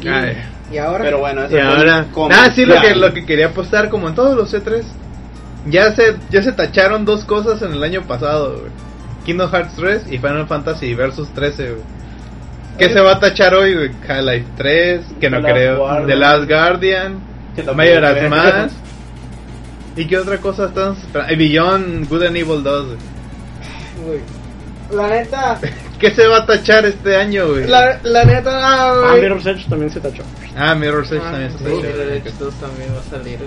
[0.00, 1.04] Y, ahora.
[1.04, 2.06] Pero bueno, y ahora.
[2.30, 4.82] Ah, sí, lo que, lo que quería apostar, como en todos los C3.
[5.66, 8.62] Ya se, ya se tacharon dos cosas en el año pasado,
[9.24, 11.74] Kingdom Hearts 3 y Final Fantasy Versus 13,
[12.78, 13.90] ¿Qué se va a tachar hoy, güey?
[14.08, 16.06] Half-Life 3, que no creo.
[16.06, 17.20] The Last Guardian.
[17.74, 18.76] Majora's Mask.
[19.96, 21.36] ¿Y qué otra cosa están esperando?
[21.36, 22.96] Beyond Good and Evil 2,
[24.90, 25.58] La neta.
[25.98, 27.66] ¿Qué se va a tachar este año, güey?
[27.66, 30.22] La, la neta, ah, ah Mirror's Edge también se tachó.
[30.56, 31.76] Ah, Mirror's Edge ah, también se tachó.
[31.76, 33.38] Mirror's Edge 2 también va a salir.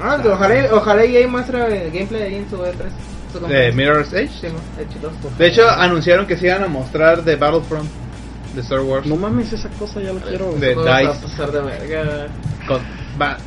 [0.00, 3.48] Ah, ojalá, ojalá EA muestre el gameplay ahí en su E3.
[3.48, 4.30] ¿De Mirror's Edge?
[4.40, 5.38] Sí, Edge 2.
[5.38, 7.88] De hecho, anunciaron que se iban a mostrar de Battlefront
[8.54, 9.06] de Star Wars.
[9.06, 10.52] No mames, esa cosa ya la quiero.
[10.52, 10.84] De DICE.
[10.84, 12.26] Va a pasar de verga.
[12.68, 12.82] Con,
[13.20, 13.38] va,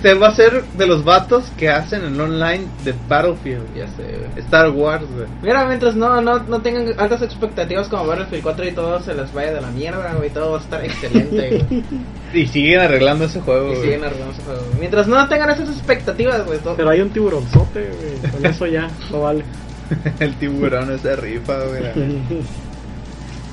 [0.00, 3.74] te va a ser de los vatos que hacen el online de Battlefield.
[3.76, 5.26] Ya sé, Star Wars, güey.
[5.42, 9.32] Mira, mientras no, no, no tengan altas expectativas como Battlefield 4 y todo se les
[9.34, 10.30] vaya de la mierda, güey.
[10.30, 11.84] Todo va a estar excelente, güey.
[12.42, 14.62] y siguen arreglando ese juego, Y siguen arreglando ese juego.
[14.80, 16.58] Mientras no tengan esas expectativas, güey.
[16.76, 18.32] Pero hay un tiburonzote, güey.
[18.32, 19.44] Con eso ya, no vale.
[20.20, 21.82] el tiburón ese rifa, güey.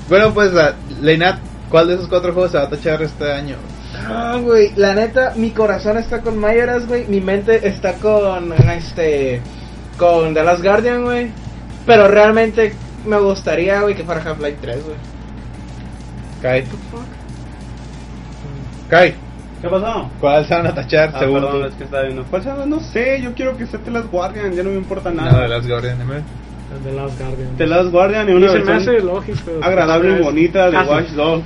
[0.08, 0.52] bueno, pues,
[1.02, 3.56] Leinat, ¿cuál de esos cuatro juegos se va a tachar este año?
[4.08, 7.06] Ah, güey, la neta, mi corazón está con Mayoras, güey.
[7.06, 9.40] Mi mente está con este.
[9.96, 11.30] Con The Last Guardian, güey.
[11.86, 12.74] Pero realmente
[13.06, 14.96] me gustaría, güey, que fuera Half-Life 3, güey.
[16.42, 16.64] Kai.
[18.88, 19.14] Kai.
[19.60, 20.10] ¿Qué pasó?
[20.20, 21.12] ¿Cuál se van a tachar?
[21.14, 22.24] Ah, según perdón, es que está viendo.
[22.24, 22.66] ¿Cuál se va?
[22.66, 25.42] No sé, yo quiero que sea The Last Guardian, ya no me importa No, nada.
[25.42, 26.22] de las Guardian, ¿eh?
[26.82, 27.56] The Last Guardian.
[27.58, 29.50] The Last Guardian y Y una se me hace lógico.
[29.62, 30.78] agradable y bonita de.
[30.78, 31.44] Watch Dogs.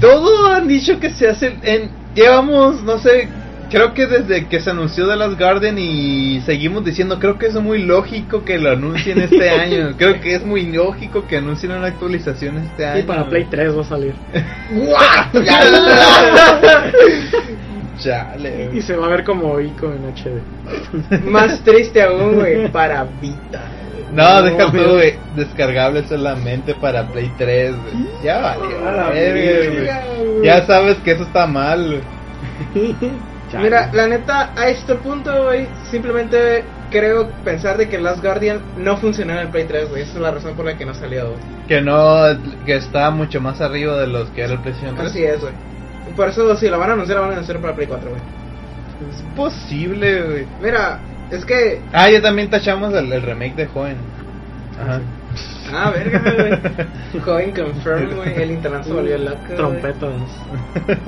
[0.00, 1.90] Todos han dicho que se hace en...
[2.14, 3.28] Llevamos, no sé,
[3.70, 7.54] creo que desde que se anunció de las Garden y seguimos diciendo, creo que es
[7.54, 9.94] muy lógico que lo anuncien este año.
[9.96, 13.00] Creo que es muy lógico que anuncien una actualización este año.
[13.00, 14.14] Y para Play 3 va a salir.
[17.98, 18.70] Chale.
[18.72, 20.40] Y se va a ver como Ico en HD.
[21.24, 23.62] Más triste aún, güey, para Vita.
[24.12, 25.14] No, deja güey.
[25.36, 28.08] Descargable solamente para Play 3, güey.
[28.22, 30.42] Ya valió.
[30.42, 32.00] Ya sabes que eso está mal.
[33.60, 38.96] Mira, la neta, a este punto, güey, simplemente creo pensar de que Last Guardian no
[38.98, 40.02] funcionó en el Play 3, güey.
[40.02, 41.40] Esa es la razón por la que no salió, güey.
[41.66, 42.24] Que no,
[42.66, 45.10] que está mucho más arriba de los que era el PlayStation 3.
[45.10, 45.52] Así es, güey.
[46.14, 48.22] Por eso, si lo van a anunciar, lo van a anunciar para Play 4, güey.
[49.10, 50.46] Es posible, güey.
[50.60, 50.98] Mira,
[51.30, 51.80] es que.
[51.92, 53.96] Ah, ya también tachamos el, el remake de Joven.
[54.80, 55.00] Ajá.
[55.72, 57.22] Ah, verga, güey.
[57.24, 58.42] Joven confirm, güey.
[58.42, 59.54] El internet se volvió loco.
[59.56, 60.12] Trompetas.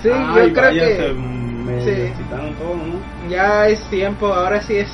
[0.00, 0.96] Sí, yo creo vaya, que.
[0.96, 1.90] se me sí.
[1.90, 3.28] excitaron todo, ¿no?
[3.28, 4.88] Ya es tiempo, ahora sí es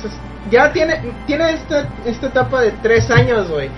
[0.49, 3.69] ya tiene tiene esta esta etapa de tres años, güey,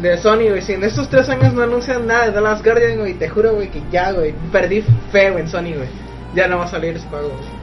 [0.00, 0.62] de Sony, güey.
[0.62, 3.54] Si en estos tres años no anuncian nada de The Last Guardian, güey, te juro,
[3.54, 5.88] güey, que ya, güey, perdí fe, güey, en Sony, güey.
[6.34, 7.28] Ya no va a salir ese juego.
[7.28, 7.55] güey.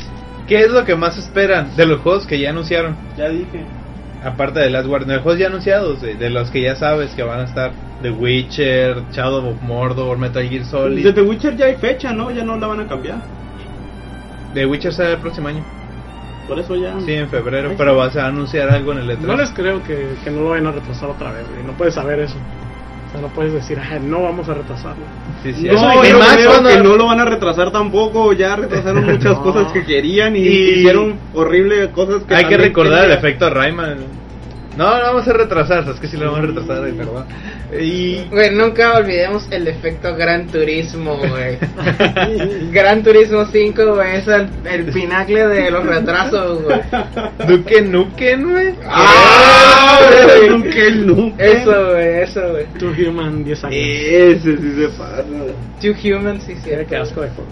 [0.48, 2.96] ¿Qué es lo que más esperan de los juegos que ya anunciaron?
[3.18, 3.64] Ya dije.
[4.24, 7.24] Aparte de Last Guardian, de los juegos ya anunciados, de los que ya sabes que
[7.24, 11.04] van a estar The Witcher, Shadow of Mordor, Metal Gear Solid.
[11.04, 12.32] De The Witcher ya hay fecha, ¿no?
[12.32, 13.18] Ya no la van a cambiar.
[14.54, 15.64] The Witcher sale el próximo año.
[16.48, 17.00] Por eso ya.
[17.06, 19.20] Sí, en febrero, pero vas a anunciar algo en el E3.
[19.20, 21.64] No les creo que, que no lo vayan a retrasar otra vez, güey.
[21.66, 22.36] No puedes saber eso.
[23.22, 25.04] No puedes decir, ah, no vamos a retrasarlo.
[25.44, 28.34] Sí, sí, No, yo más creo cuando- que no lo van a retrasar tampoco.
[28.34, 29.44] Ya retrasaron muchas No.
[29.44, 33.20] cosas que querían y, Y- hicieron horribles cosas que Hay que recordar el querían.
[33.20, 34.23] efecto Rayman.
[34.78, 37.26] No, no vamos a retrasar, es que sí lo vamos a retrasar, de verdad.
[37.80, 41.58] Y Güey, nunca olvidemos el efecto Gran Turismo, güey.
[42.72, 46.80] Gran Turismo 5, güey, es el, el pinacle de los retrasos, güey.
[47.48, 48.76] Duque Nukem, güey.
[48.86, 50.00] ¡Ah!
[50.50, 51.44] Nunca el nunca.
[51.44, 52.66] Eso, güey, eso, güey.
[52.80, 53.76] Two Human 10 años.
[53.78, 55.24] Ese sí se pasa.
[55.82, 56.90] Two Humans, sí, cierto.
[56.90, 57.50] qué asco de juego.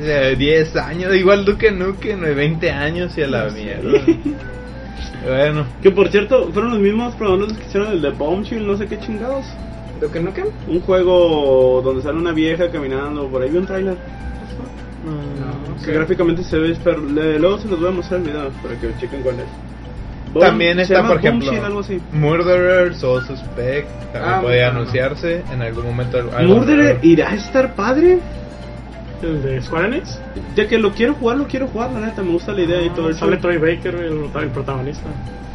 [0.00, 4.00] Eh, 10 años, igual Duque Nukem, güey, 20 años y a la mierda.
[5.26, 8.86] Bueno, Que por cierto, fueron los mismos programadores que hicieron el de Bombshell, no sé
[8.86, 9.44] qué chingados.
[10.00, 10.44] ¿Lo que no que?
[10.66, 13.96] Un juego donde sale una vieja caminando, por ahí vi un trailer.
[15.04, 18.74] No, Que gráficamente se ve, pero luego se los voy a mostrar el video para
[18.80, 20.40] que chequen cuál es.
[20.40, 22.00] También está, por ejemplo, Bombshell, algo así.
[22.12, 26.18] Murderer, Soul Suspect, también Ah, puede anunciarse en algún momento.
[26.36, 28.18] algo Murderer irá a estar padre.
[29.22, 30.18] ¿El de Square Enix?
[30.56, 32.90] Ya que lo quiero jugar, lo quiero jugar, la neta, me gusta la idea y
[32.90, 33.36] todo el Sale.
[33.36, 35.06] Troy Baker, el, el protagonista.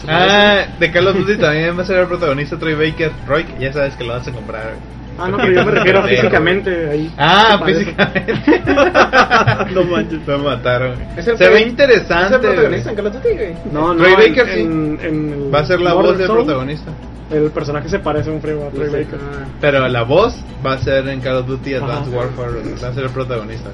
[0.07, 3.11] Ah, de Call of Duty también va a ser el protagonista Troy Baker.
[3.27, 4.73] Roy, ya sabes que lo vas a comprar.
[5.19, 7.11] Ah, no, pero yo me refiero físicamente ahí.
[7.17, 8.33] Ah, físicamente.
[9.73, 10.25] No manches.
[10.27, 10.95] Lo mataron.
[11.19, 12.35] Se ve pro- ¿Es interesante.
[12.35, 12.95] el protagonista en.
[12.95, 13.53] Call of Duty, güey?
[13.71, 14.59] No, no, Troy en- Baker sí.
[14.61, 16.91] en- en Va a ser la voz del protagonista.
[17.31, 19.03] El personaje se parece un a Troy Sí, sí.
[19.03, 19.19] Baker.
[19.59, 20.35] Pero la voz
[20.65, 22.17] va a ser en Call of Duty Advanced Ajá.
[22.17, 22.61] Warfare.
[22.81, 23.69] Va a ser el protagonista.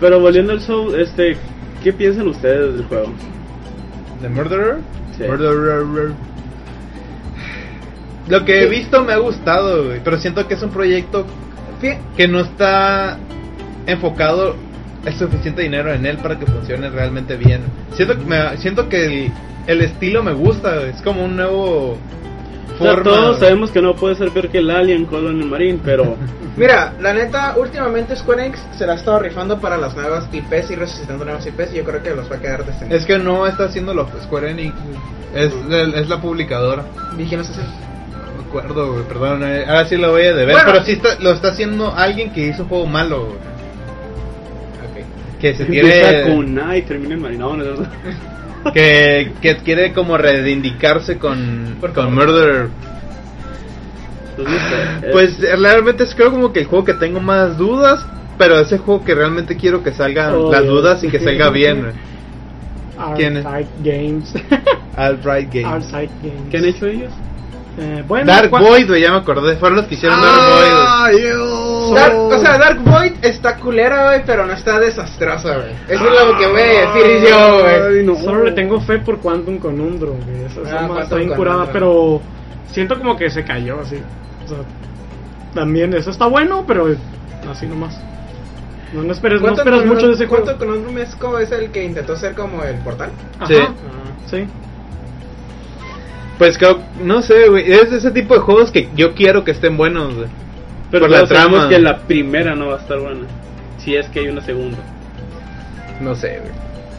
[0.00, 1.36] Pero volviendo al show, este,
[1.82, 3.12] ¿qué piensan ustedes del juego?
[4.22, 4.76] ¿The Murderer?
[5.16, 5.24] Sí.
[5.24, 6.12] Murderer.
[8.28, 11.24] Lo que he visto me ha gustado, güey, pero siento que es un proyecto
[12.16, 13.18] que no está
[13.86, 14.54] enfocado
[15.06, 17.62] el suficiente dinero en él para que funcione realmente bien.
[17.94, 19.32] Siento que, me- siento que el,
[19.66, 21.96] el estilo me gusta, güey, es como un nuevo
[22.78, 23.02] forma.
[23.02, 26.16] todos sabemos que no puede ser peor que el Alien Colonial Marine, pero
[26.56, 30.72] Mira, la neta, últimamente Square Enix se la ha estado rifando para las nuevas IPs
[30.72, 33.00] y resucitando nuevas IPs y yo creo que los va a quedar decentes.
[33.02, 34.74] Es que no está haciendo lo Square Enix,
[35.34, 36.84] es, es la publicadora.
[37.16, 37.60] ¿Y quién los hace?
[37.60, 40.72] No me acuerdo, güey, perdón, eh, ahora sí lo voy a deber, Bueno.
[40.72, 43.36] pero sí está, lo está haciendo alguien que hizo un juego malo, güey,
[45.02, 45.40] Ok.
[45.40, 47.64] que se empieza quiere con A y termina en no, no.
[48.72, 52.68] que, que quiere como reivindicarse con, Por con eh,
[55.12, 58.04] Pues eh, realmente es creo como que el juego que tengo más dudas,
[58.36, 61.92] pero ese juego que realmente quiero que salgan Oh, las dudas y que salga bien.
[63.16, 63.36] ¿Quién
[63.82, 64.34] Games.
[64.96, 65.92] Outright Games.
[66.22, 66.50] Games.
[66.50, 67.12] ¿Qué han hecho ellos?
[67.80, 69.56] Eh, bueno, Dark Void, güey, ya me acordé.
[69.56, 70.36] Fueron los que hicieron Dark
[71.12, 71.94] Void.
[71.94, 75.72] Dark- o sea, Dark Void está culera, güey, pero no está desastrosa, güey.
[75.88, 78.04] Eso es lo que voy a decir yo, güey.
[78.04, 78.16] No.
[78.16, 80.44] Solo le tengo fe por Quantum Conundrum, güey.
[80.44, 81.72] Esa, Ah, Quantum está bien curada, Conundrum.
[81.72, 82.22] pero
[82.72, 83.96] siento como que se cayó así.
[84.44, 84.58] O sea,
[85.54, 86.88] también eso está bueno, pero
[87.50, 87.98] así nomás.
[88.92, 90.44] No, no esperes, no ¿Cuánto esperas mucho de ese juego.
[90.44, 93.10] ¿Cuánto Conundrum es como es el que intentó ser como el portal?
[93.38, 93.56] Ajá, Sí.
[94.30, 94.46] sí.
[96.38, 97.70] Pues creo- no sé, güey.
[97.70, 100.28] Es de ese tipo de juegos que yo quiero que estén buenos, güey.
[100.90, 101.68] Pero por la trama.
[101.68, 103.26] que la primera no va a estar buena.
[103.78, 104.78] Si es que hay una segunda.
[106.00, 106.52] No sé, güey.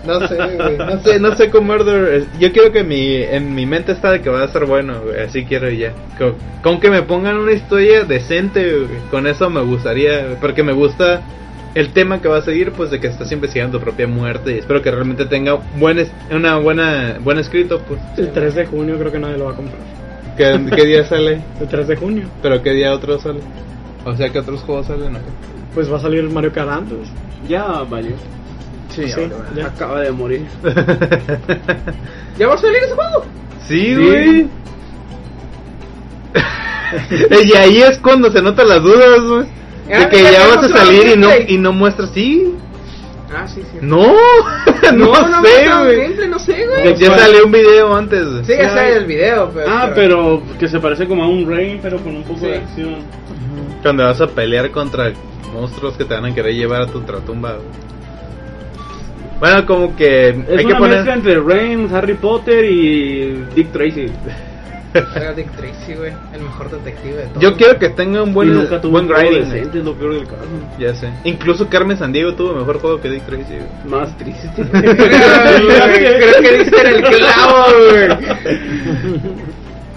[0.06, 0.78] No sé, güey.
[0.78, 2.26] No sé, no sé cómo Murder.
[2.40, 5.22] Yo quiero que mi, en mi mente está de que va a estar bueno, güey.
[5.22, 5.94] Así quiero ya.
[6.18, 9.00] Con, con que me pongan una historia decente, güey.
[9.10, 11.22] Con eso me gustaría, güey, Porque me gusta
[11.76, 14.56] el tema que va a seguir, pues de que estás investigando tu propia muerte.
[14.56, 18.00] Y espero que realmente tenga buen, es- una buena, buen escrito, pues.
[18.18, 19.80] El 3 de junio creo que nadie lo va a comprar.
[20.38, 21.42] ¿Qué, qué día sale?
[21.62, 22.28] El 3 de junio.
[22.42, 23.40] ¿Pero qué día otro sale?
[24.06, 25.20] O sea, que otros juegos salen, ¿no?
[25.74, 27.08] Pues va a salir Mario Kart antes.
[27.48, 28.12] Ya valió.
[28.90, 29.22] Sí, Sí,
[29.56, 29.68] ya.
[29.68, 30.46] Acaba de morir.
[32.40, 33.26] ¿Ya va a salir ese juego?
[33.68, 33.96] Sí, Sí.
[33.96, 34.48] güey.
[37.46, 39.46] y ahí es cuando se notan las dudas, güey.
[39.92, 42.54] Ah, De que ya vas a salir y no, y no muestras, sí.
[43.36, 43.78] Ah, sí, sí.
[43.82, 43.98] No,
[44.94, 46.28] no, no, no, sé, güey.
[46.30, 46.96] no sé, Ya- güey.
[46.98, 48.26] Ya salió un video antes.
[48.46, 49.66] Sí, ya sale el video, pero...
[49.70, 52.48] Ah, pero que se parece como a un Rain, pero con un poco Sí.
[52.48, 52.96] de acción.
[53.84, 55.12] Cuando vas a pelear contra
[55.54, 57.66] monstruos que te van a querer llevar a tu ultratumba, güey.
[59.40, 60.96] Bueno, como que Es hay que una poner.
[60.98, 64.12] mezcla entre Rain, Harry Potter y Dick Tracy.
[64.94, 67.42] Era Dick Tracy, güey, el mejor detective de todos.
[67.42, 69.48] Yo quiero que tenga un buen, y nunca tuvo buen un juego grinding.
[69.48, 69.60] güey.
[69.60, 70.46] decente, es lo peor del caso.
[70.80, 71.10] Ya sé.
[71.24, 73.68] Incluso Carmen Sandiego tuvo mejor juego que Dick Tracy, güey.
[73.86, 74.50] Más triste.
[74.56, 78.10] Creo que diste en el clavo, güey.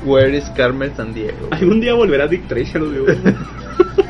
[0.05, 1.49] Where is Carmen Sandiego?
[1.51, 2.93] Algún día volverá Dick Tracy a los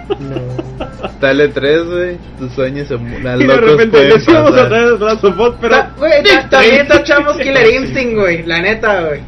[1.22, 1.28] No.
[1.28, 2.16] Dale tres, güey.
[2.38, 4.66] Tus sueños se las y de repente decíamos pasar.
[4.66, 5.74] otra vez Last of Us, pero.
[5.76, 9.20] Ta- Güey, ta- también tachamos Killer Instinct, güey, la neta, güey.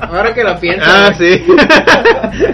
[0.00, 0.84] Ahora que lo pienso.
[0.88, 1.38] Ah, güey.
[1.38, 1.44] sí.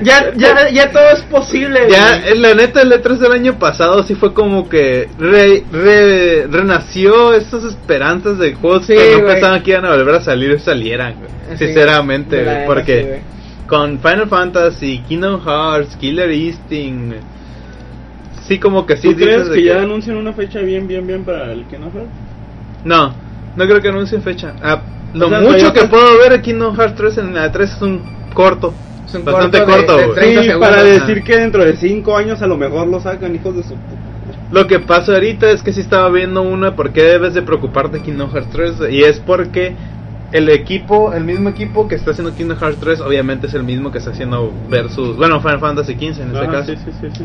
[0.03, 2.33] Ya, ya, ya todo es posible, ya, güey.
[2.33, 7.35] eh, la neta, el E3 del año pasado sí fue como que re- re- renació
[7.35, 9.33] estas esperanzas de juegos Sí, que no güey.
[9.35, 11.31] pensaban que iban a volver a salir y salieran, güey.
[11.59, 13.21] Sí, Sinceramente, porque
[13.67, 17.17] con Final Fantasy, Kingdom Hearts, Killer Instinct,
[18.47, 21.07] sí como que sí ¿Tú crees dices de que ya anuncian una fecha bien, bien,
[21.07, 22.03] bien para el que no fue?
[22.84, 23.14] No,
[23.57, 24.55] no creo que anuncien fecha.
[24.62, 24.80] Ah,
[25.14, 27.72] lo O sea, mucho que puedo ver aquí en Kingdom Hearts 3 en la 3
[27.72, 28.01] es un
[28.34, 28.74] corto.
[29.07, 30.14] Es un bastante corto de- corto, de güey.
[30.18, 30.68] 30 Sí, segundos.
[30.68, 33.74] para decir que dentro de 5 años a lo mejor lo sacan, hijos de su.
[34.51, 38.01] Lo que pasa ahorita es que sí estaba viendo una por qué debes de preocuparte
[38.01, 39.74] Kingdom Hearts 3 y es porque
[40.32, 43.90] el equipo, el mismo equipo que está haciendo Kingdom Hearts 3 obviamente es el mismo
[43.92, 46.72] que está haciendo versus, bueno, Final Fantasy 15 en este Ah, caso.
[46.74, 47.24] sí, sí, sí, sí.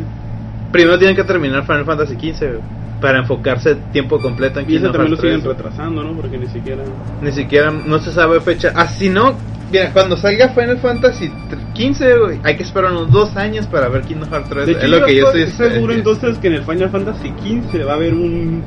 [0.71, 2.59] Primero tienen que terminar Final Fantasy 15
[3.01, 5.57] para enfocarse tiempo completo en Y Kingdom también lo siguen 3.
[5.57, 6.13] retrasando, ¿no?
[6.13, 6.83] Porque ni siquiera.
[7.21, 8.71] Ni siquiera no se sabe fecha.
[8.75, 9.35] Así no,
[9.71, 11.31] mira, cuando salga Final Fantasy
[11.73, 14.65] 15, güey, hay que esperar unos dos años para ver Kingdom Hearts 3.
[14.65, 17.29] De hecho, es lo que yo estoy seguro eh, entonces que en el Final Fantasy
[17.29, 18.63] XV va a haber un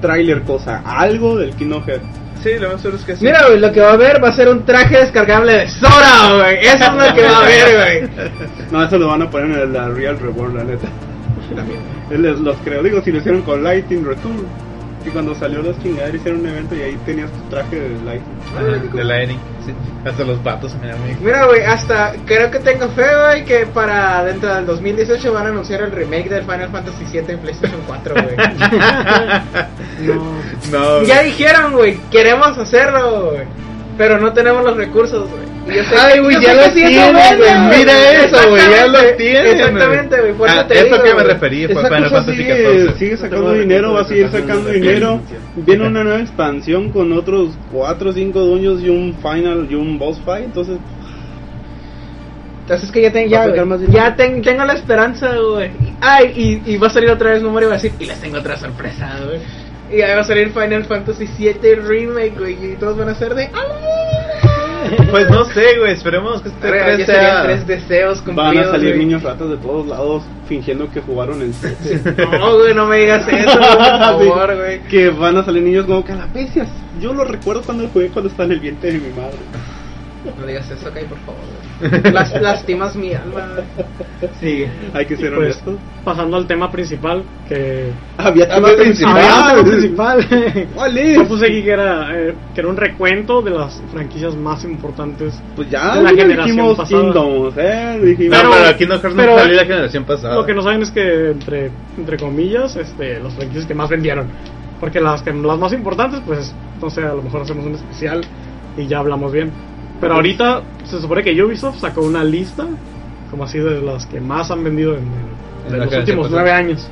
[0.00, 2.04] tráiler cosa, algo del Kingdom Hearts.
[2.42, 3.24] Sí, lo más seguro es que sí.
[3.24, 6.34] Mira, güey, lo que va a haber va a ser un traje descargable de Sora,
[6.34, 6.58] güey.
[6.58, 8.30] Eso es lo que va a haber, güey.
[8.70, 10.88] No, eso lo van a poner en la Real Reborn, la neta.
[12.10, 14.46] Les- los creo, digo, si lo hicieron con Lighting Return.
[15.06, 18.24] Y cuando salió los chingaderos hicieron un evento y ahí tenías tu traje de Lighting.
[18.56, 18.62] Ah,
[18.96, 19.74] de Lightning, sí.
[20.08, 21.18] Hasta los vatos, mira, mira.
[21.20, 25.48] Mira, güey, hasta creo que tengo fe, güey, que para dentro del 2018 van a
[25.50, 28.36] anunciar el remake del Final Fantasy VII en PlayStation 4, güey.
[30.00, 30.34] No.
[30.72, 33.42] No, ya dijeron, güey, queremos hacerlo, güey.
[33.98, 35.42] Pero no tenemos los recursos, güey.
[35.66, 37.78] Y yo sé Ay, güey, ya lo güey.
[37.78, 39.46] Mira eso, güey, ya lo tienen.
[39.46, 42.36] Exactamente, güey, por Ah, eso te eso digo, que me referí fue Esa Final Fantasy
[42.36, 42.98] sigue, 14.
[42.98, 45.20] sigue sacando dinero, va a seguir sacando dinero.
[45.56, 49.98] Viene una nueva expansión con otros 4 o 5 dueños y un final y un
[49.98, 50.44] boss fight.
[50.44, 50.76] Entonces,
[52.62, 53.28] Entonces es que ya, ten-
[53.90, 55.70] ya, ten- tengo la esperanza, güey.
[56.00, 58.20] Ay, y, y va a salir otra vez Memoria y va a decir, y les
[58.20, 59.40] tengo otra sorpresa, güey.
[59.92, 63.34] Y ahí va a salir Final Fantasy VII Remake, güey, y todos van a ser
[63.34, 63.50] de...
[65.10, 67.42] Pues no sé, güey, esperemos que este Ahora, 3 ya serían sea...
[67.44, 68.98] tres deseos cumplidos, van a salir güey.
[69.06, 72.14] niños ratas de todos lados fingiendo que jugaron el 7.
[72.38, 74.80] No, güey, no me digas eso, güey, por favor, güey.
[74.84, 76.68] Que van a salir niños como calapecias.
[77.00, 79.38] Yo lo recuerdo cuando jugué cuando estaba en el vientre de mi madre.
[80.40, 82.12] No digas eso, Kai, por favor.
[82.14, 83.56] Las, lastimas mi alma.
[84.40, 84.64] Sí,
[84.94, 85.76] hay que ser Pues, honesto.
[86.04, 89.14] pasando al tema principal, que Había tema Había principal.
[89.16, 90.26] un tema principal.
[90.74, 91.16] ¿Cuál es?
[91.16, 95.34] Yo puse aquí que era, eh, que era un recuento de las franquicias más importantes.
[95.56, 97.02] Pues ya de la ya generación dijimos pasada.
[97.02, 98.38] Kingdoms, eh, dijimos.
[98.38, 100.34] No, Pero- pero aquí no pero- salió la generación pasada.
[100.36, 104.28] Lo que no saben es que, entre, entre comillas, este, las franquicias que más vendieron.
[104.80, 108.22] Porque las, que, las más importantes, pues, no sé, a lo mejor hacemos un especial
[108.76, 109.50] y ya hablamos bien.
[110.04, 112.66] Pero ahorita se supone que Ubisoft sacó una lista,
[113.30, 116.42] como así, de las que más han vendido en, los últimos pasada.
[116.42, 116.88] nueve años.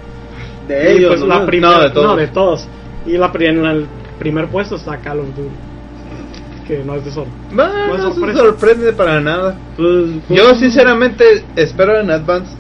[0.66, 1.26] de Y, ellos, pues, ¿no?
[1.26, 2.06] la primera, No, de todos.
[2.06, 2.68] no, de todos.
[3.06, 3.86] Y la, en el
[4.18, 5.48] primer puesto está Call of Duty.
[6.66, 7.26] Que no es de solo.
[7.52, 8.38] No, No sorpresa.
[8.38, 9.56] sorprende para nada.
[9.76, 12.52] Pues, pues, Yo sinceramente espero en Advance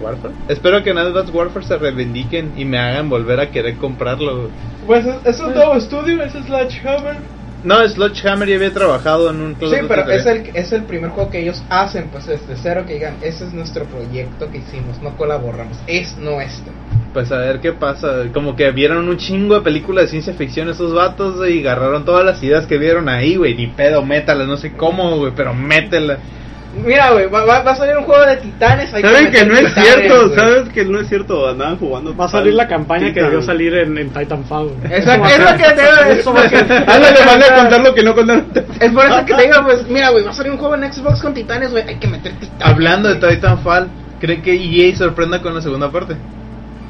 [0.00, 0.34] Warfare.
[0.48, 4.48] Espero que en Advance Warfare se reivindiquen y me hagan volver a querer comprarlo.
[4.86, 7.16] Pues es, es un nuevo estudio, es Sledgehammer.
[7.64, 11.30] No, Sledgehammer ya había trabajado en un Sí, pero es el, es el primer juego
[11.30, 15.16] que ellos hacen, pues desde cero, que digan, ese es nuestro proyecto que hicimos, no
[15.16, 16.72] colaboramos, es nuestro.
[17.12, 18.24] Pues a ver qué pasa.
[18.32, 22.24] Como que vieron un chingo de películas de ciencia ficción esos vatos y agarraron todas
[22.24, 23.54] las ideas que vieron ahí, güey.
[23.54, 26.18] Ni pedo, métalas, no sé cómo, güey, pero mételas.
[26.74, 28.92] Mira, güey, va, va- va a salir un juego de titanes.
[28.94, 30.38] hay Saben que no es titanes, cierto, güey.
[30.38, 32.16] sabes que no es cierto, andaban jugando.
[32.16, 34.70] Va a salir la campaña que debió salir en, en Titanfall.
[34.90, 38.02] Exacto, es lo que te eso va a ser- Ándale, van a contar lo que
[38.02, 38.46] no contaron.
[38.80, 40.92] Es por eso que te digo, pues, mira, güey, va a salir un juego en
[40.92, 42.66] Xbox con titanes, güey, hay que meter titanes.
[42.66, 43.16] Hablando de.
[43.34, 43.88] Titanfall,
[44.20, 46.16] ¿creen que EA sorprenda con la segunda parte?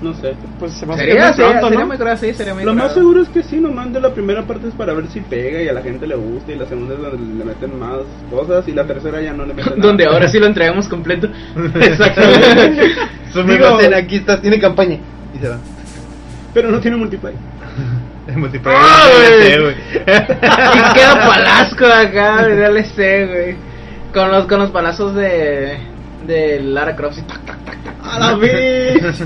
[0.02, 0.34] No sé.
[0.58, 1.86] Pues se hace que Sería, sería, pronto, sería ¿no?
[1.86, 4.42] muy grave, sí, sería muy Lo más seguro es que sí, nomás de la primera
[4.42, 6.94] parte es para ver si pega y a la gente le gusta y la segunda
[6.94, 7.98] es donde le meten más
[8.30, 9.86] cosas y la tercera ya no le meten nada.
[9.86, 11.28] Donde ahora sí lo entregamos completo.
[11.80, 12.94] Exactamente.
[13.32, 14.98] Su Digo- aquí está, tiene campaña.
[15.34, 15.58] Y se va.
[16.52, 17.38] Pero no tiene multiplayer.
[18.26, 18.80] El multiplayer.
[18.82, 19.40] ¡Ah, güey!
[19.40, 19.74] DLC, güey.
[20.04, 23.56] y queda palasco acá, de DLC, güey.
[24.12, 25.78] Con los, con los palazos de,
[26.26, 27.18] de Lara Croft.
[27.18, 27.56] y tac, tac.
[28.12, 29.18] A la vez.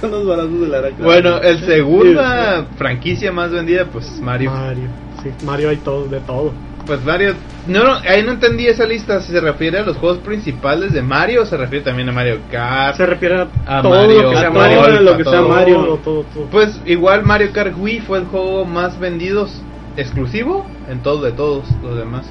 [0.00, 1.02] Con los balazos de Lara Croft.
[1.02, 4.50] Bueno, el segunda franquicia más vendida, pues Mario.
[4.50, 4.88] Mario.
[5.22, 6.52] Sí, Mario hay todo, de todo.
[6.86, 7.34] Pues Mario.
[7.66, 9.20] No, no, ahí no entendí esa lista.
[9.20, 12.38] Si se refiere a los juegos principales de Mario o se refiere también a Mario
[12.50, 12.96] Kart.
[12.96, 15.00] Se refiere a, A todo Mario, lo que sea Mario.
[15.00, 15.76] lo que sea todo, Mario.
[15.76, 16.44] Todo, todo, todo.
[16.46, 19.48] Pues igual Mario Kart Wii fue el juego más vendido
[19.96, 22.26] exclusivo en todo de todos los demás.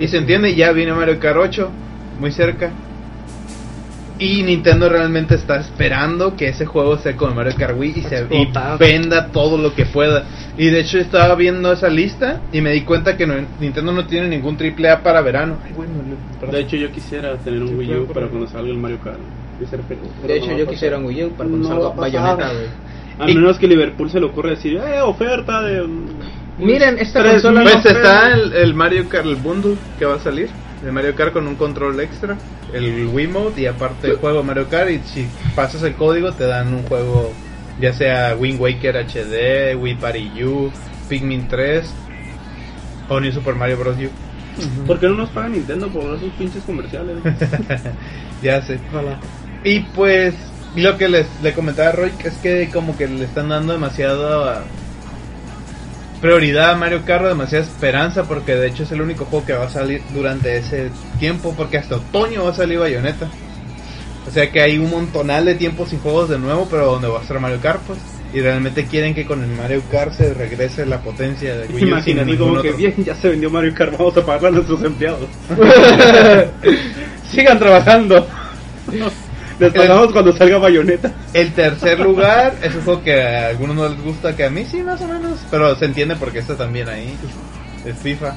[0.00, 1.70] Y se entiende, ya viene Mario Kart 8,
[2.20, 2.70] muy cerca.
[4.18, 8.26] Y Nintendo realmente está esperando que ese juego sea con Mario Kart Wii y, se,
[8.30, 8.48] y
[8.78, 10.24] venda todo lo que pueda.
[10.56, 14.06] Y de hecho estaba viendo esa lista y me di cuenta que no- Nintendo no
[14.06, 15.58] tiene ningún triple A para verano.
[15.64, 15.92] Ay, bueno,
[16.40, 16.54] perdón.
[16.54, 19.18] De hecho, yo quisiera tener un Wii U para cuando salga el Mario Kart.
[20.26, 21.94] De hecho, no yo quisiera un Wii U para cuando No salga a.
[21.94, 22.50] Bayonetta.
[23.18, 25.86] A menos que Liverpool se le ocurre decir, eh, oferta de.
[26.58, 30.48] Miren, esta consola Pues está el, el Mario Kart, el bundle que va a salir.
[30.86, 32.36] El Mario Kart con un control extra,
[32.72, 34.88] el Wii Mode y aparte el juego Mario Kart.
[34.90, 35.26] Y si
[35.56, 37.32] pasas el código, te dan un juego,
[37.80, 40.70] ya sea Wind Waker HD, Wii Party U,
[41.08, 41.92] Pikmin 3
[43.08, 43.96] o New Super Mario Bros.
[43.96, 44.86] U.
[44.86, 47.16] ¿Por qué no nos paga Nintendo por esos pinches comerciales?
[48.42, 48.78] ya sé.
[48.92, 49.18] Ojalá.
[49.64, 50.34] Y pues,
[50.76, 54.44] lo que les le comentaba a Roy es que como que le están dando demasiado
[54.48, 54.62] ah,
[56.20, 59.66] prioridad a Mario Kart, demasiada esperanza, porque de hecho es el único juego que va
[59.66, 63.28] a salir durante ese tiempo, porque hasta otoño va a salir Bayonetta.
[64.26, 67.18] O sea que hay un montonal de tiempo sin juegos de nuevo, pero donde va
[67.18, 67.98] a estar Mario Kart, pues.
[68.34, 71.88] Y realmente quieren que con el Mario Kart se regrese la potencia de Wii U
[71.88, 75.28] Imagínate como que bien, ya se vendió Mario Kart, vamos a pagarle a nuestros empleados.
[77.30, 78.26] Sigan trabajando.
[79.58, 81.12] Les pagamos cuando salga Bayonetta.
[81.32, 84.64] El tercer lugar es un juego que a algunos no les gusta, que a mí
[84.64, 85.40] sí, más o menos.
[85.50, 87.16] Pero se entiende porque está también ahí.
[87.84, 88.34] Es FIFA.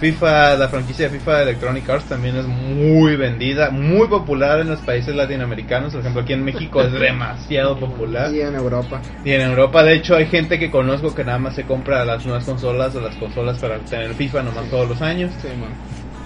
[0.00, 4.68] FIFA, la franquicia de FIFA de Electronic Arts también es muy vendida, muy popular en
[4.68, 5.92] los países latinoamericanos.
[5.92, 8.30] Por ejemplo, aquí en México es demasiado popular.
[8.34, 9.00] Y en Europa.
[9.24, 12.24] Y en Europa, de hecho, hay gente que conozco que nada más se compra las
[12.26, 15.30] nuevas consolas o las consolas para tener FIFA nomás todos los años.
[15.40, 15.70] Sí, man.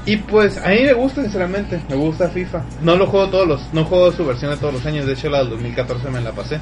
[0.09, 2.63] Y pues a mí me gusta sinceramente, me gusta FIFA.
[2.81, 5.29] No lo juego todos los, no juego su versión de todos los años, de hecho
[5.29, 6.59] la del 2014 me la pasé.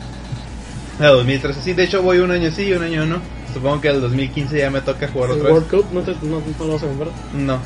[0.99, 3.21] La del 2013 sí, de hecho voy un año sí y un año no.
[3.55, 5.53] Supongo que el 2015 ya me toca jugar otra vez.
[5.53, 7.09] World Cup no, te, no, no lo vas a comprar.
[7.35, 7.61] No.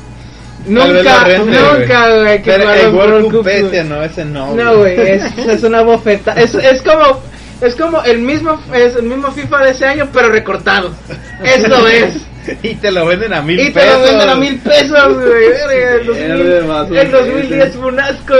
[0.67, 2.41] Vez Nunca, rente, nunca, güey.
[2.43, 4.55] que Pero el los World Cup no, ese no.
[4.55, 6.33] No, güey, es, es una bofeta.
[6.33, 7.21] Es, es como
[7.59, 10.91] es como el mismo es el mismo FIFA de ese año, pero recortado.
[11.43, 12.30] Eso es.
[12.63, 13.99] y te lo venden a mil Y te pesos.
[13.99, 15.45] lo venden a mil pesos, güey.
[15.99, 17.79] El, 2000 Pierde más un el 2010 peso.
[17.79, 18.33] fue un asco,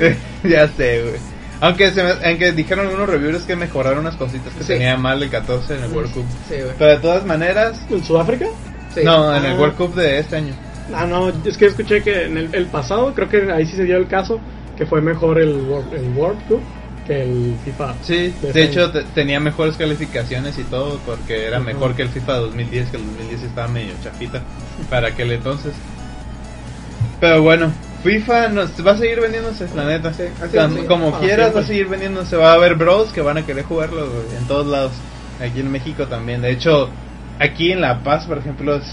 [0.00, 0.16] güey.
[0.44, 1.14] ya sé, güey.
[1.60, 4.74] Aunque, se me- aunque dijeron algunos reviewers que mejoraron unas cositas que Sí.
[4.74, 6.24] tenía mal el 14 en el World Cup.
[6.48, 6.72] Sí, güey.
[6.78, 8.46] Pero de todas maneras, ¿En Sudáfrica?
[8.94, 9.00] Sí.
[9.04, 9.58] no, en el Ah.
[9.58, 10.54] World Cup de este año.
[10.94, 13.84] Ah, no, es que escuché que en el, el pasado, creo que ahí sí se
[13.84, 14.40] dio el caso,
[14.76, 16.60] que fue mejor el, World- el World Cup
[17.08, 17.94] que el FIFA.
[18.02, 22.34] Sí, De hecho te- tenía mejores calificaciones y todo porque era mejor que el FIFA
[22.34, 24.42] 2010, que el 2010 estaba medio chafita
[24.88, 25.72] para aquel entonces.
[27.20, 27.72] Pero bueno,
[28.04, 30.10] FIFA nos va a seguir vendiéndose, la neta.
[30.10, 30.24] así
[30.86, 32.36] Como, Ah, quieras va a seguir vendiéndose.
[32.36, 34.06] Va a haber bros que van a querer jugarlo
[34.38, 34.92] en todos lados.
[35.40, 36.40] Aquí en México también.
[36.42, 36.90] De hecho,
[37.40, 38.84] aquí en La Paz, por ejemplo, es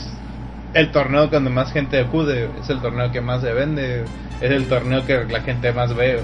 [0.73, 2.49] el torneo donde más gente acude.
[2.61, 4.05] Es el torneo que más se vende.
[4.41, 6.19] Es el torneo que la gente más ve.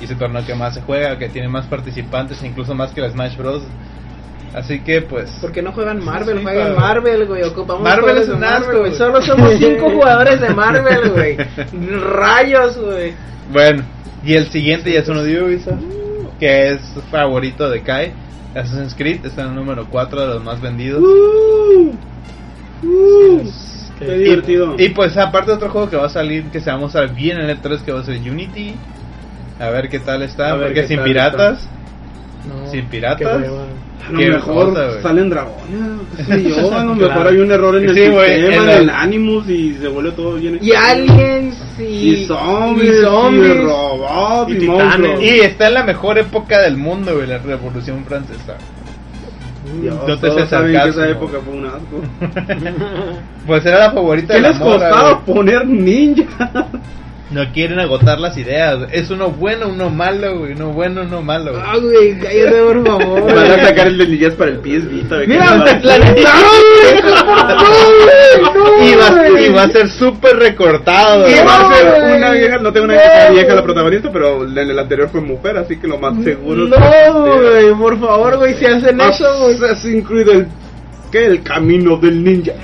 [0.00, 3.00] Y es el torneo que más se juega, que tiene más participantes, incluso más que
[3.00, 3.62] el Smash Bros.
[4.54, 5.30] Así que pues...
[5.40, 6.38] ¿Por qué no juegan Marvel?
[6.38, 6.80] Sí, juegan claro.
[6.80, 7.42] Marvel, güey.
[7.44, 8.92] Ocupamos Marvel es un asco, güey.
[8.94, 11.36] Solo somos cinco jugadores de Marvel, güey.
[12.00, 13.14] Rayos, güey.
[13.52, 13.84] Bueno,
[14.24, 15.80] y el siguiente ya es uno de Ubisoft,
[16.38, 16.80] que es
[17.10, 18.12] favorito de Kai.
[18.54, 21.00] Assassin's Creed está en el número 4 de los más vendidos.
[21.00, 21.92] Uh,
[22.82, 23.50] uh,
[23.98, 24.74] qué divertido.
[24.78, 27.38] Y pues aparte otro juego que va a salir, que se va a mostrar bien
[27.38, 28.74] en el E3, que va a ser Unity.
[29.60, 31.68] A ver qué tal está, A ver porque qué sin tal piratas.
[32.48, 33.28] No, Sin piratas.
[33.28, 37.28] a lo qué mejor cosa, salen dragones, qué sé yo, a lo mejor Claro.
[37.28, 40.10] hay un error en el Sí, sistema, en en la- el Animus y se vuelve
[40.12, 43.56] todo bien Y aliens y, y zombies, y y, zombies.
[43.64, 44.84] robots Y y, titanes.
[44.84, 45.22] monstruos.
[45.22, 48.56] Y está en la mejor época del mundo, güey, la Revolución Francesa.
[49.82, 52.00] Dios, no te todos saben que esa época fue un asco.
[53.46, 55.36] Pues era la favorita ¿Qué de la les morra, costaba güey.
[55.36, 56.50] poner ninja?
[57.30, 58.88] No quieren agotar las ideas.
[58.90, 60.52] Es uno bueno, uno malo, güey.
[60.52, 61.52] Uno bueno, uno malo.
[61.52, 61.62] güey.
[61.64, 63.34] Ah, güey, cállate, por favor.
[63.34, 65.14] Van a sacar el de ninjas para el PS Vita.
[65.16, 65.64] güey, Mira, no.
[68.40, 71.28] No, y, va, y va a ser súper recortado.
[71.28, 74.58] Y va a ser una vieja, no tengo una vieja, vieja la protagonista, pero en
[74.58, 78.36] el anterior fue mujer, así que lo más seguro es que No, güey, por favor,
[78.38, 79.54] güey, si hacen eso, güey.
[79.54, 80.46] Assassin's Creed, el,
[81.10, 81.26] ¿qué?
[81.26, 82.52] El camino del ninja.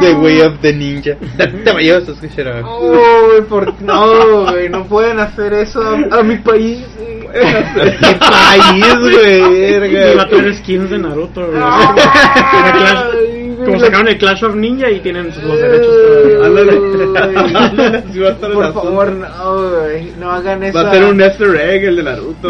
[0.00, 1.16] The Way of the Ninja.
[1.36, 2.62] Te llevas a escuchar.
[2.64, 3.82] Oh, güey, por...
[3.82, 6.84] No, güey, no pueden hacer eso a, a mi país.
[7.32, 9.92] ¿Qué país, güey?
[9.92, 11.60] Y va a tener skins de Naruto, güey.
[11.60, 16.46] Güey, como sacaron el Clash of Ninja y tienen los derechos todavía.
[16.46, 16.80] Ándale.
[17.16, 20.78] Ándale, así va a estar el Por favor, no, güey, no hagan eso.
[20.78, 22.48] Va a ser un easter egg el de Naruto.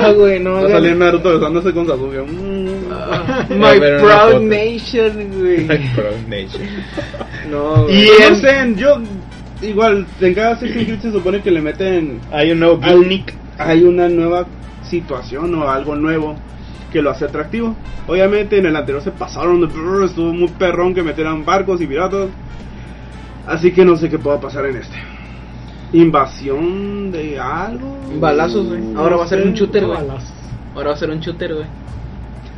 [0.00, 2.24] Ah, güey, no Va a salir Naruto besándose con Sasuke.
[3.50, 4.42] My Proud.
[4.42, 5.66] Nation, güey.
[5.66, 6.62] Proud Nation.
[7.50, 8.04] No, güey.
[8.04, 8.96] Y No en- sé, yo
[9.62, 13.34] igual en cada Assassin's Creed se supone que le meten Hay un nuevo Hay- gimmick.
[13.58, 14.46] hay una nueva
[14.88, 16.36] situación o algo nuevo
[16.92, 17.74] que lo hace atractivo.
[18.06, 21.86] Obviamente en el anterior se pasaron de brr, estuvo muy perrón que metieran barcos y
[21.86, 22.28] piratas.
[23.46, 24.96] Así que no sé qué pueda pasar en este.
[25.92, 27.96] Invasión de algo.
[28.20, 28.80] Balazos, güey.
[28.96, 29.98] Ahora va a ser un shooter, güey.
[30.74, 31.66] Ahora va a ser un shooter, güey.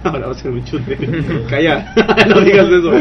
[0.04, 0.96] Ahora va a ser un chute.
[1.50, 1.92] Calla,
[2.28, 2.92] no digas eso.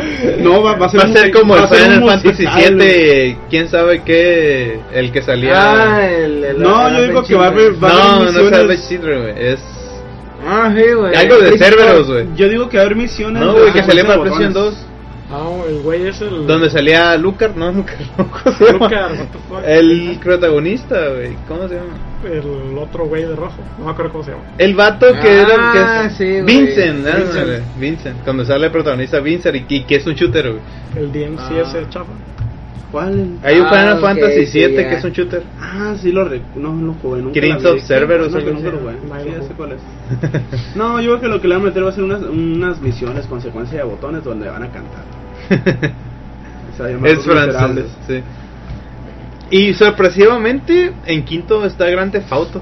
[0.41, 2.04] No, va, va a ser, Va a un- ser como va el a ser Final
[2.10, 2.45] Fantasy.
[2.56, 5.95] 7, quién sabe qué, el que salía.
[5.95, 8.34] Ah, el, el- No, el yo digo que va a haber- no, haber no es
[8.34, 8.58] misiones.
[8.58, 9.45] Salvage Children, güey.
[9.54, 9.60] Es
[10.47, 11.16] Ah, sí, güey.
[11.16, 11.58] algo de.
[11.58, 12.28] Cerberus, güey.
[12.36, 13.41] Yo digo que va a haber misiones.
[13.43, 14.78] No, güey, que salía para PlayStation botones.
[14.80, 14.86] 2.
[15.32, 16.47] Ah, el güey es el.
[16.47, 18.24] Donde salía Lucar, no, Lucar, no.
[18.74, 19.64] Lucar, what the fuck?
[19.66, 21.88] El protagonista, güey, ¿cómo se llama?
[22.26, 23.56] El otro güey de rojo.
[23.78, 24.44] No me acuerdo cómo se llama.
[24.58, 25.72] El vato que Ah, era.
[26.02, 26.44] Que es- sí, güey.
[26.66, 27.06] Vincent,
[27.80, 28.24] Vincent.
[28.24, 30.62] Cuando sale el protagonista Vincent y, y que es un shooter, güey.
[30.96, 31.62] El DMC Ah.
[31.62, 32.12] ese chafa.
[32.92, 33.38] ¿Cuál?
[33.44, 34.90] Hay un Ah, Final ok, Fantasy sí, 7 ya.
[34.90, 35.44] que es un shooter.
[35.62, 36.60] Ah, sí lo recuerdo.
[36.60, 37.22] No, no jugué.
[37.22, 37.66] Nunca la vi.
[37.68, 38.76] of Cerberus, No, que algo nunca así.
[38.78, 39.08] lo jugué.
[39.08, 39.80] Nadie Sí, lo ya sé cuál es.
[40.76, 42.82] No, yo creo que lo que le van a meter va a ser unas, unas
[42.82, 45.04] misiones con secuencia de botones donde van a cantar.
[47.04, 48.22] Es francés, sí.
[49.52, 52.62] Y sorpresivamente en quinto está Grand Theft Auto.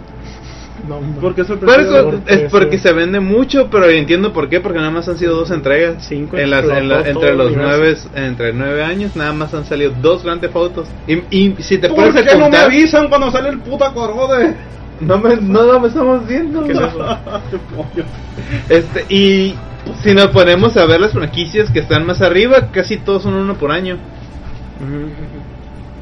[0.88, 1.96] No, ¿Por qué Por sorpresivo?
[1.98, 2.84] eso- Porque es porque sí.
[2.84, 6.06] se vende mucho, pero entiendo por qué, porque nada más han sido dos entregas.
[6.08, 9.92] Cinco en las, en la- entre los nueve, entre nueve años, nada más han salido
[10.02, 10.88] dos Grand Theft Autos.
[11.08, 13.60] Y, y si te ¿Por pones a qué no me contar, avisan cuando sale el
[13.60, 14.56] puta corrode?
[15.02, 16.64] no me, no, no me estamos viendo.
[16.64, 16.80] ¿Qué es?
[18.70, 19.56] Este, y
[20.04, 23.56] si nos ponemos a ver las franquicias que están más arriba, casi todos son uno
[23.56, 23.98] por año.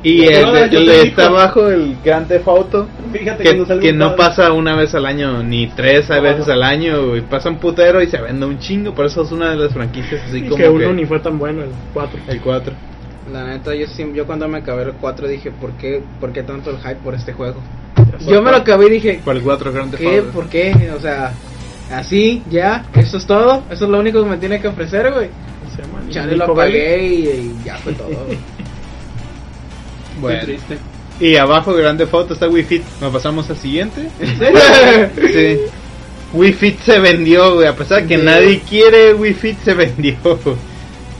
[0.06, 3.44] Y el, yo el de está abajo, el Theft Auto, Fíjate
[3.80, 7.50] que, no pasa una vez al año, ni tres a veces al año, y pasa
[7.50, 10.38] un putero y se vende un chingo, por eso es una de las franquicias así
[10.38, 12.20] Y como que uno que ni fue tan bueno, el 4.
[12.28, 12.74] el 4.
[13.34, 16.70] La neta, yo, yo cuando me acabé el 4 dije, ¿por qué, ¿por qué tanto
[16.70, 17.60] el hype por este juego?
[18.28, 20.22] Yo me lo acabé y dije, Por el 4 Grand Theft ¿qué?
[20.22, 20.92] ¿Por qué?
[20.96, 21.34] O sea,
[21.92, 23.64] así, ya, eso es todo.
[23.72, 25.30] Eso es lo único que me tiene que ofrecer, güey.
[26.12, 28.10] Chale, lo apagué y, y ya fue todo.
[30.26, 30.40] Bueno.
[30.42, 30.78] Qué triste.
[31.20, 32.84] Y abajo de Grand Theft Auto está Wii Fit.
[33.02, 34.10] ¿Nos pasamos al siguiente?
[35.16, 35.60] sí.
[36.34, 37.68] Wii Fit se vendió, güey.
[37.68, 38.24] A pesar de que Sí.
[38.26, 40.16] nadie quiere, Wii Fit se vendió.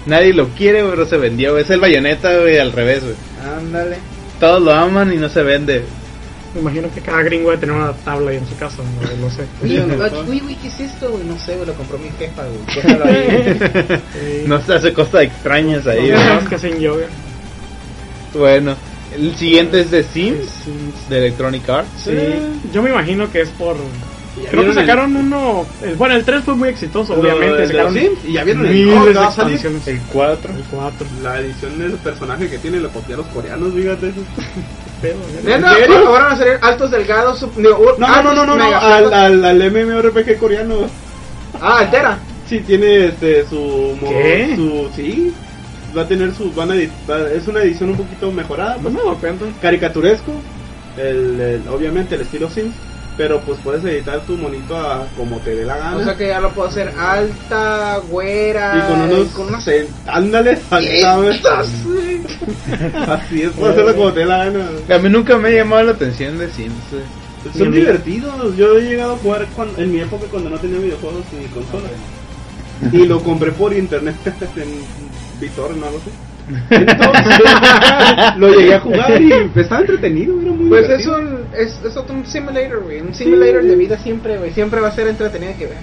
[0.06, 1.58] Nadie lo quiere, güey, pero se vendió.
[1.58, 3.16] Es el bayoneta, güey, al revés, güey.
[3.58, 3.98] Ándale.
[4.40, 5.84] Todos lo aman y no se vende.
[6.54, 9.30] Me imagino que cada gringo debe tener una tabla ahí en su casa, no, no
[9.32, 9.46] sé.
[10.30, 11.24] Uy, uy, ¿qué es esto, güey?
[11.24, 14.48] No sé, güey, lo compró mi jefa, güey.
[14.48, 17.06] No se hace cosas extrañas ahí, personas que hacen yoga.
[18.34, 18.76] Bueno,
[19.14, 20.48] el siguiente es de Sims,
[21.10, 21.90] de Electronic Arts.
[22.04, 22.12] sí.
[22.74, 23.76] Yo me imagino que es por...
[24.50, 25.66] Creo que el- sacaron uno...
[25.82, 27.62] el- Bueno, el 3 fue muy exitoso, Lo obviamente.
[27.62, 29.54] de Sacaron Sims, y ya vieron el de va a salir.
[29.56, 29.88] expansiones.
[29.88, 30.54] El 4.
[30.54, 31.08] El 4.
[31.24, 34.12] La edición del personaje que tiene lo copiaron los coreanos, fíjate.
[35.06, 35.98] No, serio?
[36.08, 37.40] ahora van a salir altos delgados.
[37.40, 40.88] sub- No, no, no, no, no, no, al, al, al MMORPG coreano.
[41.62, 42.18] Ah, altera.
[42.50, 44.54] Sí, tiene este su mo- ¿Qué?
[44.56, 45.34] su sí,
[45.98, 48.90] va a tener su van a edi- va- es una edición un poquito mejorada, No
[48.90, 49.46] pues, cuenta.
[49.62, 50.32] caricaturesco,
[50.98, 52.74] el, el- obviamente el estilo Sims,
[53.18, 55.98] pero pues puedes editar tu monito a como te dé la gana.
[55.98, 58.76] O sea que ya lo puedo hacer alta, güera.
[58.78, 60.58] y con unos con unas se- ándale.
[63.08, 64.66] Así es, puedes hacerlo como te dé la gana.
[64.94, 66.74] A mí nunca me ha llamado la atención de Sims.
[67.56, 68.56] Son divertidos.
[68.58, 71.92] Yo he llegado a jugar cuando- en mi época cuando no tenía videojuegos ni consolas.
[72.92, 74.16] Y lo compré por internet
[74.58, 74.68] en
[75.40, 76.12] BitTorrent o algo así.
[76.70, 77.40] Entonces,
[78.38, 82.16] lo llegué a jugar y estaba entretenido, era muy Pues es un, es, es otro
[82.16, 83.02] un simulator, güey.
[83.02, 84.52] Un simulator de vida siempre, güey.
[84.52, 85.78] Siempre va a ser entretenido que güey.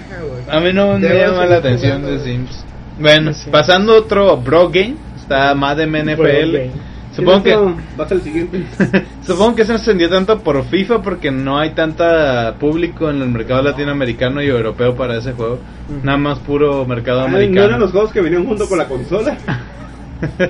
[0.49, 2.23] A mí no me llama la atención jugando, de.
[2.23, 2.65] Sims.
[2.99, 3.49] Bueno, Sí.
[3.49, 6.71] pasando a otro Bro Game, está Madden NFL.
[7.15, 7.55] Supongo que
[7.95, 8.63] Vas al siguiente.
[9.25, 13.61] supongo que se encendió tanto por FIFA porque no hay tanta público en el mercado
[13.61, 15.59] latinoamericano y europeo para ese juego.
[16.01, 17.77] Nada más puro mercado Ay, no eran americano.
[17.77, 19.37] los juegos que venían junto con la consola.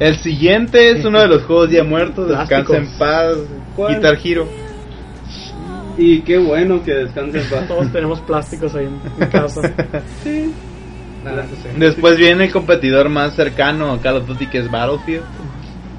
[0.00, 3.36] El siguiente es uno de los juegos ya muertos, Descansa en paz,
[3.76, 3.94] ¿Cuál?
[3.94, 4.48] Guitar Hero.
[5.96, 7.68] Y qué bueno que descansen en paz.
[7.68, 9.60] Todos tenemos plásticos ahí en, en casa.
[10.24, 10.52] Sí.
[11.24, 11.46] Nada.
[11.78, 15.22] Después viene el competidor más cercano a Call of Duty que es Battlefield.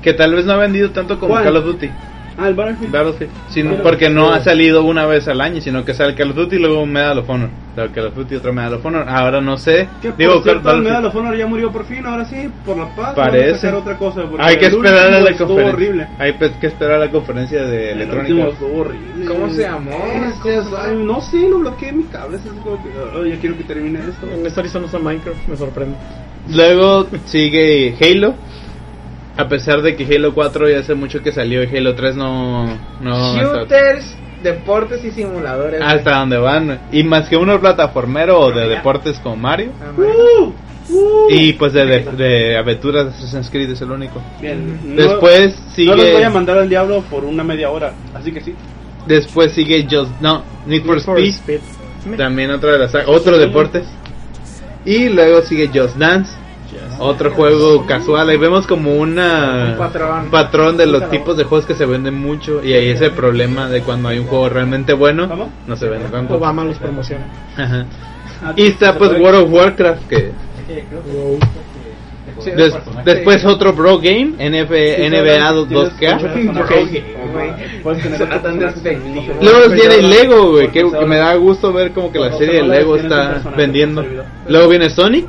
[0.05, 1.43] Que tal vez no ha vendido tanto como ¿Cuál?
[1.43, 1.89] Call of Duty.
[2.37, 2.91] Ah, el Battlefield.
[2.91, 3.31] Battlefield.
[3.49, 6.35] Sino Pero- porque no ha salido una vez al año, sino que sale Call of
[6.35, 7.49] Duty y luego un Medal of Honor.
[7.77, 9.05] Luego Call of Duty y otro Medal of Honor.
[9.09, 9.87] Ahora no sé.
[10.01, 10.83] Que por Digo, cierto, el Battlefield.
[10.89, 13.15] Medal of Honor ya murió por fin, ahora sí, por la paz.
[13.15, 13.69] Parece.
[13.71, 14.21] Otra cosa.
[14.37, 15.73] Hay que esperar a la conferencia.
[15.73, 16.07] horrible.
[16.19, 18.47] Hay que esperar a la conferencia de El electrónica.
[18.75, 19.25] horrible.
[19.25, 19.91] ¿Cómo se llamó?
[20.27, 22.37] Este ay, no sé, lo bloqueé en mi cable.
[22.37, 24.27] Es como que, oh, ya quiero que termine esto.
[24.31, 25.95] En esta lista no está Minecraft, me sorprende.
[26.53, 28.35] Luego sigue Halo.
[29.37, 32.77] A pesar de que Halo 4 ya hace mucho que salió y Halo 3 no...
[33.01, 35.79] no hasta, Shooters, deportes y simuladores.
[35.81, 35.91] güey.
[35.91, 36.79] hasta donde van.
[36.91, 39.71] Y más que uno plataformero o de deportes como Mario.
[39.81, 39.91] Ah.
[39.97, 40.53] Uh,
[40.93, 41.27] uh.
[41.29, 44.21] Y pues de, de, de aventuras de Assassin's Creed es el único.
[44.39, 45.89] Bien, no- Después sigue...
[45.89, 48.55] No los voy a mandar al diablo por una media hora, así que sí.
[49.05, 50.11] Después sigue Just...
[50.21, 51.59] No, Need for Need for Speed.
[52.01, 52.17] Speed.
[52.17, 53.83] También otra de las otro deporte.
[54.85, 56.31] Y luego sigue Just Dance,
[56.99, 58.29] otro juego casual.
[58.29, 60.25] Ahí vemos como una Un patrón.
[60.31, 63.67] patrón de los tipos de juegos que se venden mucho y ahí es el problema
[63.69, 65.49] de cuando hay un juego realmente bueno, ¿Cómo?
[65.67, 66.35] no se vende tanto.
[66.35, 67.25] Obama los promociona.
[67.57, 67.85] Ajá.
[68.55, 70.31] Y está pues World of Warcraft que.
[72.39, 72.79] Sí, des- sí.
[73.05, 76.19] después otro Bro Game, NF NBA 2K.
[77.81, 79.33] Puedes tener Suena tan despectivo.
[79.41, 82.63] Luego viene Lego, güey, que, que me da gusto ver como que la serie de
[82.67, 84.03] Lego está vendiendo.
[84.49, 85.27] Luego viene Sonic,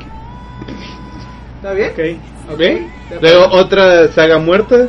[1.66, 1.90] ¿Está bien?
[1.90, 2.52] Ok.
[2.52, 2.58] Ok.
[2.58, 2.86] ¿Ve?
[3.20, 4.86] Luego otra saga muerta,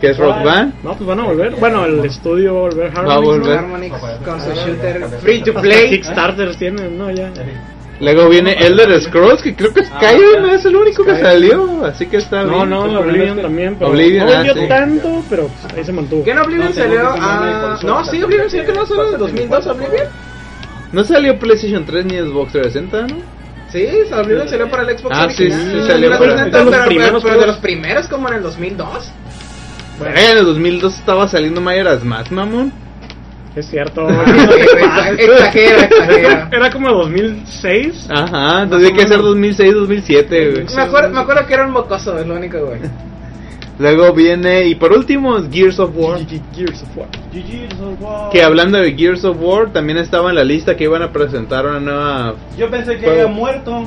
[0.00, 0.74] que es Rock Band.
[0.84, 1.56] No, pues van a volver.
[1.56, 2.96] Bueno, el estudio va a volver.
[2.96, 3.22] Va a Harmonix, ¿no?
[3.22, 3.58] volver.
[3.58, 5.90] Harmonix con su shooter free to play.
[5.90, 7.10] Kickstarters tienen, ¿no?
[7.10, 7.32] Ya.
[7.98, 12.18] Luego viene Elder Scrolls, que creo que Skyrim es el único que salió, así que
[12.18, 12.70] está No, bien.
[12.70, 13.76] no, Oblivion también.
[13.76, 14.68] Pero Oblivion, no ah, vendió sí.
[14.68, 16.22] tanto, pero pues, ahí se mantuvo.
[16.24, 17.00] ¿Qué no Oblivion No, salió?
[17.20, 20.06] Ah, no, sí, Oblivion salió que no salió en el 2002 Oblivion.
[20.92, 23.33] No salió PlayStation 3 ni Xbox 360, ¿no?
[23.74, 25.60] Sí, Oblivion salió para el Xbox Ah, sí, original.
[25.82, 28.42] sí, salió para- 360, de los pero, primeros pero de los primeros como en el
[28.44, 29.12] 2002.
[29.98, 32.72] Bueno, en el 2002 estaba saliendo Majora's Mask, mamón.
[33.56, 34.08] Es cierto.
[35.18, 36.48] exagera, exagera.
[36.52, 38.08] Era como 2006.
[38.10, 40.66] Ajá, entonces hay que ser 2006, 2007, güey.
[40.76, 42.80] Me acuerdo, me acuerdo que era un mocoso, es lo único, güey.
[43.78, 46.20] Luego viene, y por último, Gears of War.
[46.54, 46.96] Gears of
[48.00, 48.30] War.
[48.30, 51.66] Que hablando de Gears of War, también estaba en la lista que iban a presentar
[51.66, 52.34] una nueva...
[52.56, 53.22] Yo pensé que Juego.
[53.22, 53.84] había muerto.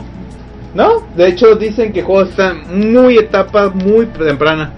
[0.74, 4.74] No, de hecho dicen que el juego está muy etapa muy temprana.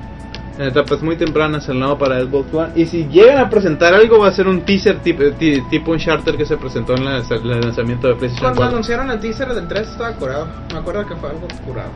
[0.59, 2.69] En etapas muy tempranas el nuevo para Xbox One.
[2.75, 5.97] Y si llegan a presentar algo va a ser un teaser tipo, ti- tipo un
[5.97, 8.67] charter que se presentó en la- el lanzamiento de PlayStation Cuando 4.
[8.75, 10.47] anunciaron el teaser del 3 estaba curado.
[10.73, 11.89] Me acuerdo que fue algo curado.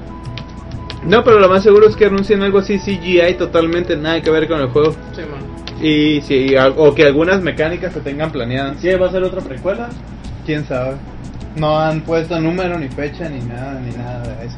[1.06, 4.48] No, pero lo más seguro es que anuncien algo así CGI totalmente nada que ver
[4.48, 4.92] con el juego.
[5.14, 5.54] Sí, man.
[5.82, 8.78] Y si, o que algunas mecánicas se tengan planeadas.
[8.80, 9.90] Sí, va a ser otra precuela.
[10.46, 10.96] Quién sabe.
[11.58, 14.58] No han puesto número, ni fecha, ni nada, ni nada de eso.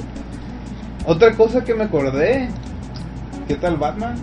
[1.05, 2.47] Otra cosa que me acordé.
[3.47, 4.15] ¿Qué tal Batman?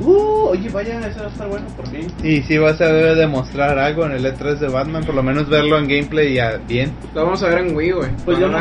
[0.00, 2.06] Uh, oye, vaya, eso va a estar bueno por fin.
[2.22, 5.48] Y si vas a ver demostrar algo en el E3 de Batman, por lo menos
[5.48, 6.92] verlo en gameplay ya bien.
[7.14, 8.10] Lo vamos a ver en Wii, güey.
[8.24, 8.58] Pues yo no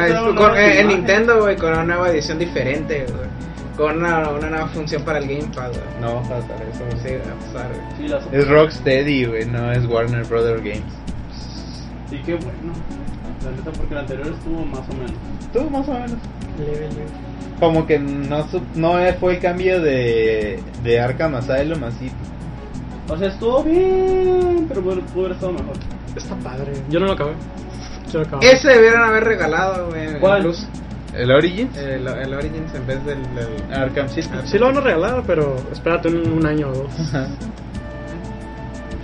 [0.55, 0.87] eh, en.
[0.87, 3.29] Nintendo, güey, con una nueva edición diferente, güey.
[3.77, 5.81] Con una, una nueva función para el Gamepad, güey.
[6.01, 6.83] No va a pasar eso.
[7.03, 7.97] Sí, va a pasar, güey.
[7.97, 10.83] Sí, las Es Rocksteady, güey, no es Warner Brother Games.
[12.09, 12.73] Sí, qué bueno.
[13.43, 15.13] La neta, porque el anterior estuvo más o menos.
[15.51, 16.17] Tú más o menos.
[17.63, 18.43] Como que no
[19.19, 22.11] fue el cambio de, de Arkham Asylum así.
[23.09, 25.75] O sea, estuvo bien, pero pudo pudo haber estado mejor.
[26.15, 26.73] Está padre.
[26.89, 27.31] Yo no lo acabé.
[28.11, 28.51] Yo lo acabé.
[28.51, 30.19] Ese debieron haber regalado, güey.
[30.19, 30.41] ¿Cuál?
[30.41, 30.67] Plus.
[31.15, 31.77] ¿El Origins?
[31.77, 33.21] El, el Origins en vez del.
[33.35, 34.29] del- Arkham City.
[34.45, 36.99] Sí lo van a regalar, pero espérate un, un año o dos.
[36.99, 37.27] Ajá.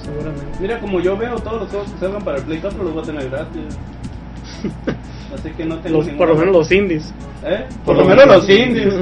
[0.04, 0.46] Seguramente.
[0.60, 3.04] Mira, como yo veo todos los juegos que salgan para el Play 4 los voy
[3.04, 3.78] a tener gratis.
[5.34, 7.14] Así que no tengo Los- por lo menos los indies.
[7.44, 7.66] ¿Eh?
[7.86, 8.94] Por lo menos los indies.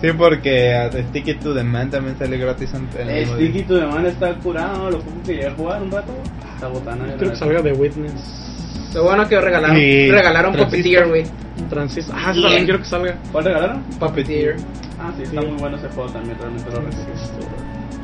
[0.00, 2.88] Sí, porque a The Stick It to the Man también sale gratis en
[3.26, 6.12] Sticky to the Man está curado, lo poco que llegué a jugar un rato.
[6.54, 7.14] Está botana.
[7.18, 8.92] Creo que salga de Witness.
[8.94, 9.76] Lo bueno que regalaron.
[9.76, 10.54] Y regalaron.
[10.56, 11.24] Puppeteer, güey.
[11.68, 12.16] Transistor.
[12.18, 13.14] Ah, sí, también quiero que salga.
[13.30, 13.82] ¿Cuál regalaron?
[13.98, 14.56] Puppeteer.
[14.98, 17.12] Ah, sí, está muy bueno ese juego también, realmente lo recomiendo.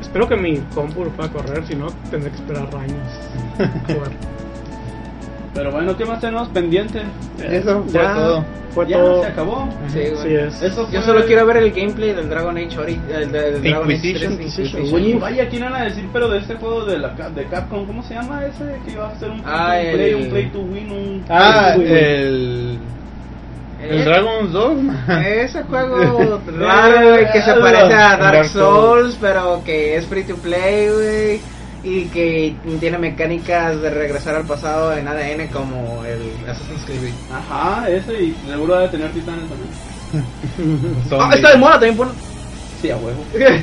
[0.01, 3.07] Espero que mi compu lo pueda correr, si no tendré que esperar años
[3.59, 4.11] a jugar.
[5.57, 7.01] Pero bueno, ¿qué más tenemos pendiente?
[7.43, 8.45] Eso fue Ya todo.
[8.75, 9.23] Fue ya todo.
[9.23, 9.69] se acabó.
[9.91, 10.61] Sí, es.
[10.61, 13.83] Eso Yo solo quiero ver el gameplay del Dragon Age Ori, el de- del Dragon
[13.85, 14.37] Age Inquisition.
[14.37, 15.19] 3 Inquisition.
[15.19, 16.07] Vaya, ¿quién van a decir?
[16.13, 18.63] Pero de este juego de, la, Cap- de Capcom, ¿cómo se llama ese?
[18.85, 21.71] Que iba a ser un, Ah, un play, el- un play to win, un Ah,
[21.75, 21.97] play to win.
[22.03, 22.79] el.
[23.81, 25.05] El Eh, Dragon's Dogma.
[25.27, 25.97] Ese juego
[26.59, 30.89] raro, güey, que se parece a Dark Dark Souls, pero que es free to play,
[30.89, 31.39] güey.
[31.83, 36.19] Y que tiene mecánicas de regresar al pasado en ADN como el
[36.49, 37.13] Assassin's Creed.
[37.31, 39.69] Ajá, ese y seguro debe tener titanes también.
[41.11, 42.11] Ah, está de moda también, bueno.
[42.81, 43.23] Sí, a huevo.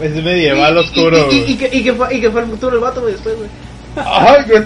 [0.00, 1.28] Es medieval Y- oscuro.
[1.30, 3.12] Y, y, y, que, y, que fue, y que fue el futuro el vato, güey,
[3.12, 3.48] después, güey.
[3.96, 4.62] Ay, güey.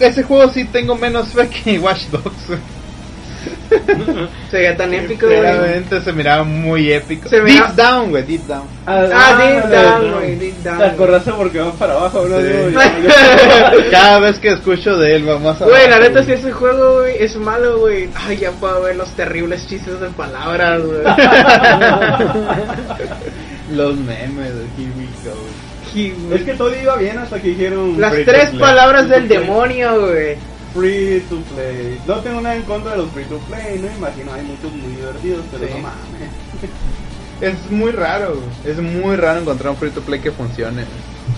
[0.00, 2.58] Ese juego sí tengo menos fe que Watch Dogs.
[4.50, 5.40] Se veía tan épico, güey.
[5.40, 7.28] Realmente se miraba muy épico.
[7.28, 8.64] Se deep miraba- down, güey, deep down.
[8.86, 10.78] Ah, deep down, güey, deep down.
[10.78, 12.40] Te acordaste porque va para abajo, ¿no?
[12.40, 12.76] Sí.
[13.90, 15.64] Cada vez que escucho de él, vamos a.
[15.64, 18.08] Güey, la neta, si ese juego, güey, es malo, güey.
[18.14, 21.02] Ay, ya puedo ver los terribles chistes de palabras, güey.
[23.72, 25.36] Los memes de Here We Go.
[25.92, 26.38] Sí, güey.
[26.38, 30.36] Es que todo iba bien hasta que dijeron Las tres palabras del demonio, güey.
[30.74, 32.00] Free to play.
[32.06, 34.94] No tengo nada en contra de los free to play, no imagino, hay muchos muy
[34.96, 35.72] divertidos, pero Sí.
[35.74, 36.30] no mames.
[37.40, 40.82] Es muy raro, es muy raro encontrar un free to play que funcione.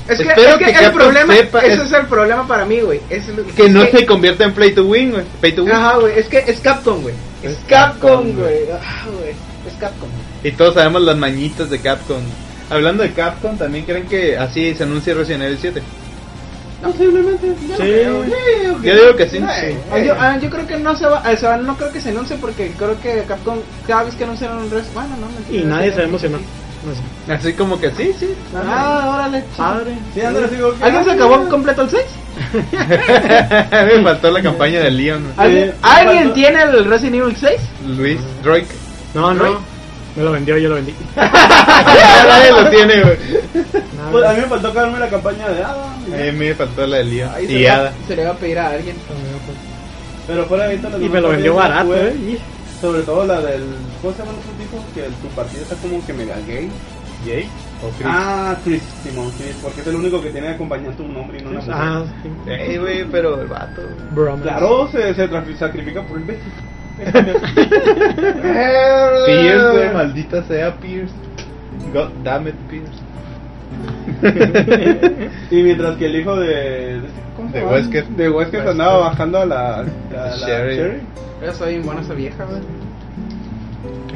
[0.09, 2.49] Es que, Espero es que que el Capcom problema, sepa- ese es- es el problema
[2.49, 3.01] para mí, güey.
[3.09, 5.23] Es Que no se convierta en play to win, güey.
[5.41, 5.73] Pay to win.
[5.73, 7.15] Ajá, güey, es que es Capcom, güey.
[7.45, 8.57] Es, Es Capcom, güey.
[8.73, 9.31] Ah, güey.
[9.65, 10.09] Es Capcom.
[10.43, 12.21] Y todos sabemos las mañitas de Capcom.
[12.69, 15.83] Hablando de Capcom, ¿también creen que así se anuncia Resident Evil 7?
[16.83, 17.47] Posiblemente.
[17.69, 17.83] yo Sí.
[17.83, 18.31] creo, yo
[18.61, 19.39] digo Yo digo que sí.
[19.93, 22.11] Ah, yo, ah, yo creo que no se va, o sea, no creo que se
[22.11, 25.65] anuncie porque creo que Capcom cada vez que anuncian un res, bueno, no, mentira, Y
[25.65, 26.41] nadie se va a emocionar.
[26.85, 27.33] No sé.
[27.33, 28.35] Así como que sí, sí.
[28.57, 29.45] Ah, órale.
[29.57, 29.93] Padre.
[30.15, 32.03] Sí, Andrés, digo que- ¿Alguien se acabó completo el 6?
[33.97, 35.33] Me faltó la campaña de Leon.
[35.37, 37.61] ¿Alguien, Sí, ¿alguien faltó- tiene el Resident Evil 6?
[37.97, 38.67] Luis Droik.
[39.15, 39.61] No, no.
[40.17, 40.95] Me lo vendió, yo lo vendí.
[41.17, 43.17] Nadie lo tiene, güey.
[44.11, 45.95] Pues a mí me faltó acabarme la campaña de Ada.
[45.95, 45.97] A
[46.33, 47.31] mí me faltó la de Leon.
[47.35, 47.93] Ahí se, Y Ada.
[48.07, 48.97] se le va a pedir a alguien.
[50.27, 52.15] Pero fuera de ahorita Y me lo vendió barato, eh.
[52.15, 52.39] Y-
[52.81, 53.63] Sobre todo la del.
[54.01, 54.85] ¿Cómo se llama el otro tipo?
[54.95, 56.69] Que tu partida está como que mega gay.
[57.25, 57.49] ¿Jay?
[57.85, 58.07] ¿O Chris?
[58.11, 61.51] Ah, Chris, Simón, Chris, porque es el único que tiene acompañante un hombre y no
[61.51, 61.75] una mujer.
[61.77, 62.05] Ah,
[62.49, 63.83] Ey, güey, pero el vato.
[64.43, 66.41] Claro, se, se sacrifica por el Betty.
[69.27, 71.13] Pierce, güey, maldita sea Pierce.
[71.93, 72.93] God damn it, Pierce.
[75.51, 76.49] y mientras que el hijo de.
[76.49, 77.01] de-
[77.37, 77.73] ¿cómo se De llama?
[77.77, 78.07] Wesker.
[78.09, 78.69] De Wesker Wesker.
[78.71, 79.77] andaba bajando a la.
[79.79, 79.83] A
[80.13, 80.77] la Sherry.
[80.77, 81.01] Sherry.
[81.45, 82.61] Yo soy bien buena esa vieja, güey.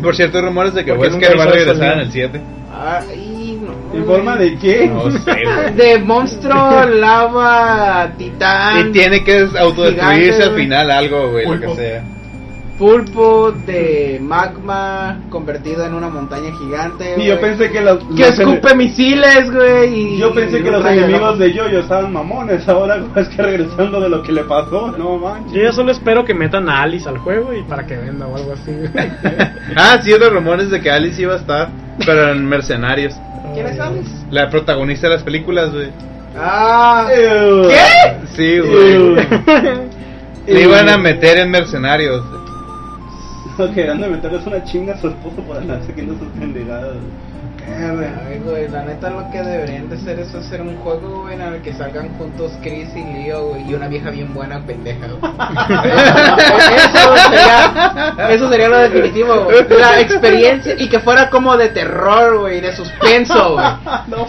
[0.03, 2.41] Por cierto, hay rumores de que Wesker va a eso, regresar en el 7.
[2.79, 3.99] Ay, no.
[3.99, 4.87] ¿En forma de qué?
[4.89, 5.75] No sé, güey.
[5.75, 8.89] De monstruo, lava, titán.
[8.89, 12.05] Y tiene que autodestruirse Gigante, al final algo, güey, lo que sea.
[12.79, 17.15] Pulpo de magma convertido en una montaña gigante.
[17.17, 17.99] Y yo pensé que los.
[18.15, 19.95] Que los- escupe misiles, güey.
[20.17, 22.69] y- Yo pensé y que los enemigos de Yoyo estaban mamones.
[22.69, 25.53] Ahora es que regresando de lo que le pasó, no manches.
[25.55, 28.37] Yo ya solo espero que metan a Alice al juego y para que venda o
[28.37, 28.73] algo así.
[29.79, 31.69] Ah, sí, los rumores de que Alice iba a estar,
[32.05, 33.15] pero en Mercenarios.
[33.55, 34.11] ¿Quién es Alice?
[34.31, 35.89] La protagonista de las películas, güey.
[36.39, 37.09] Ah.
[37.11, 37.69] Ew.
[37.69, 38.27] ¿Qué?
[38.37, 39.17] Sí, güey.
[40.47, 42.23] Le iban a meter en Mercenarios.
[43.75, 46.97] Que han de meterles una chinga a su esposo por andar siguiendo sus pendejadas.
[47.69, 51.41] Ay, güey, la neta lo que deberían de hacer es hacer un juego, güey, en
[51.41, 55.33] el que salgan juntos Chris y Leo, güey, y una vieja bien buena pendeja, güey.
[56.77, 59.67] eso, sería, eso sería lo definitivo, güey.
[59.81, 63.67] La experiencia, y que fuera como de terror, güey, de suspenso, güey.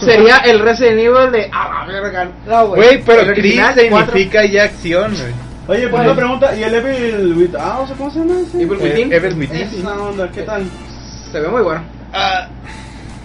[0.00, 2.28] sería el Resident Evil de, ah, la verga.
[2.44, 2.82] No, güey.
[2.82, 5.47] Güey, pero Chris significa ya acción, güey.
[5.68, 8.62] Oye, pues una pregunta, ¿y el Evil with ah, o sea, ¿cómo se llama ese?
[8.62, 9.56] Evil Eh, Within Evil Within.
[9.56, 10.64] Esa onda, ¿qué tal?
[11.30, 11.82] se ve muy bueno.
[12.14, 12.48] Ah,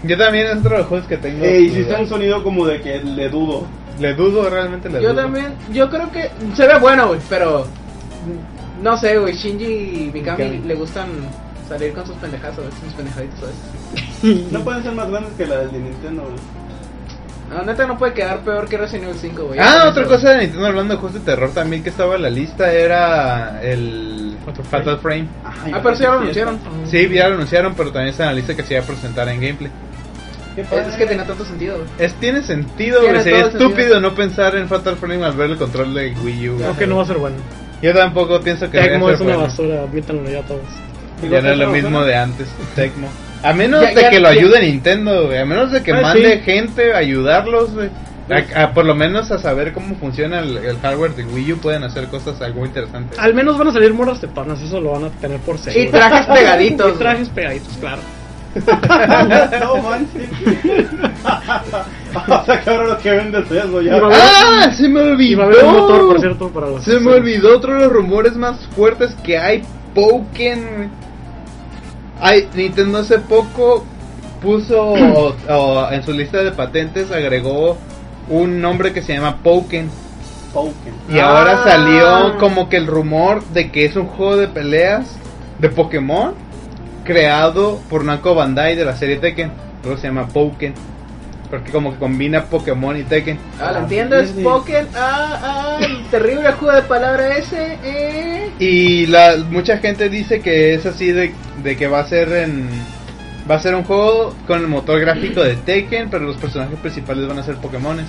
[0.04, 1.44] yo también es otro de los juegos que tengo.
[1.46, 3.66] Eh, hiciste un sonido como de que le dudo.
[4.00, 5.22] Le dudo, realmente le Yo dudo.
[5.22, 7.66] también, yo creo que se ve bueno, güey, pero
[8.82, 10.68] no sé, güey, Shinji y Mikami Mikami.
[10.68, 11.08] le gustan
[11.70, 14.46] salir con sus pendejadas, a veces, sus pendejaditos a veces.
[14.52, 16.36] No pueden ser más grandes que la de Nintendo, güey.
[17.54, 19.60] No, neta no puede quedar peor que Resident Evil 5, güey.
[19.60, 22.30] Ah, otra cosa de Nintendo hablando de juegos de terror también que estaba en la
[22.30, 24.36] lista era el
[24.70, 25.28] Fatal Frame.
[25.46, 26.60] Ah, pero sí ya lo anunciaron.
[26.90, 29.28] Sí, ya lo anunciaron, pero también está en la lista que se iba a presentar
[29.30, 29.72] en gameplay.
[30.56, 31.88] Qué Es, que tenía tanto sentido, güey.
[31.98, 33.68] Es, tiene sentido, güey, sería sentido.
[33.70, 36.54] estúpido no pensar en Fatal Frame al ver el control de Wii U.
[36.54, 36.64] güey.
[36.64, 37.38] Creo que no va a ser bueno.
[37.82, 39.50] Yo tampoco pienso que Tecmo es una bueno.
[39.50, 40.62] basura, admítanlo ya todos.
[41.30, 43.10] Ya no es lo mismo de antes, Tecmo.
[43.44, 45.38] A menos Ya- de ya- que lo ya- ayude Nintendo, güey.
[45.40, 46.44] A menos de que Ah, mande sí.
[46.44, 47.90] gente a ayudarlos, güey.
[48.30, 51.58] A- a- por lo menos a saber cómo funciona el, el hardware de Wii U
[51.58, 53.20] pueden hacer cosas algo interesantes.
[53.20, 55.84] Al menos van a salir morras tetonas, eso lo van a tener por seguro.
[55.84, 56.94] Y trajes pegaditos.
[56.96, 58.02] Y trajes pegaditos, claro.
[59.60, 60.30] no manches.
[62.28, 64.00] o sea lo que vendes es eso ya.
[64.12, 64.72] ¡Ah!
[64.72, 65.38] Se me Y olvidó.
[65.40, 66.84] va a haber un motor, por cierto, para los...
[66.84, 69.64] Se me olvidó otro de los rumores más fuertes que hay.
[69.94, 70.90] Pokémon.
[72.26, 73.84] Ay, Nintendo hace poco
[74.42, 77.78] puso o- o en su lista de patentes agregó
[78.30, 79.90] un nombre que se llama Pokémon.
[80.54, 81.00] Pokémon.
[81.10, 81.28] Y Ah.
[81.38, 85.18] ahora salió como que el rumor de que es un juego de peleas
[85.60, 86.34] de Pokémon
[87.04, 89.52] creado por Namco Bandai de la serie Tekken.
[89.84, 90.76] Luego se llama Pokémon.
[91.50, 93.38] Porque como que combina Pokémon y Tekken.
[93.62, 94.88] Ah, lo entiendo, es Pokémon.
[94.96, 97.78] Ah, ah, terrible juego de palabra ese.
[97.84, 98.50] Eh.
[98.60, 101.34] Y la, mucha gente dice que es así de,
[101.64, 102.68] de que va a ser en
[103.50, 107.28] va a ser un juego con el motor gráfico de Tekken, pero los personajes principales
[107.28, 108.06] van a ser Pokémones.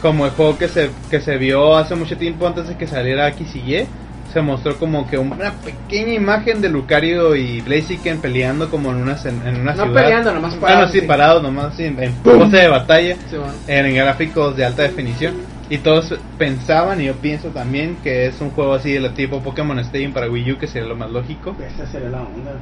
[0.00, 3.28] Como el juego que se que se vio hace mucho tiempo antes de que saliera
[3.28, 3.86] X y Y,
[4.32, 9.16] se mostró como que una pequeña imagen de Lucario y Blaziken peleando como en una
[9.24, 10.02] en, una No ciudad.
[10.02, 11.06] peleando, nomás parados, no, sí, sí.
[11.06, 13.52] parados nomás sí, en, pose de batalla Sí, bueno.
[13.68, 15.34] en gráficos de alta definición.
[15.72, 19.78] Y todos pensaban, y yo pienso también, que es un juego así de tipo Pokémon
[19.78, 21.56] Stadium para Wii U, que sería lo más lógico.
[21.66, 22.52] Esa sería la onda.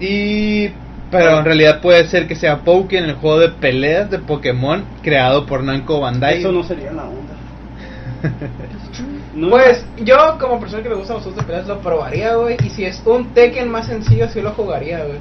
[0.00, 0.68] Y.
[1.08, 5.46] Pero en realidad puede ser que sea Pokémon, el juego de peleas de Pokémon creado
[5.46, 6.40] por Namco Bandai.
[6.40, 7.36] Eso no sería la onda.
[9.36, 12.56] No, Pues yo, como persona que le gusta los juegos de peleas, lo probaría, güey.
[12.66, 15.18] Y si es un Tekken más sencillo, sí lo jugaría, güey.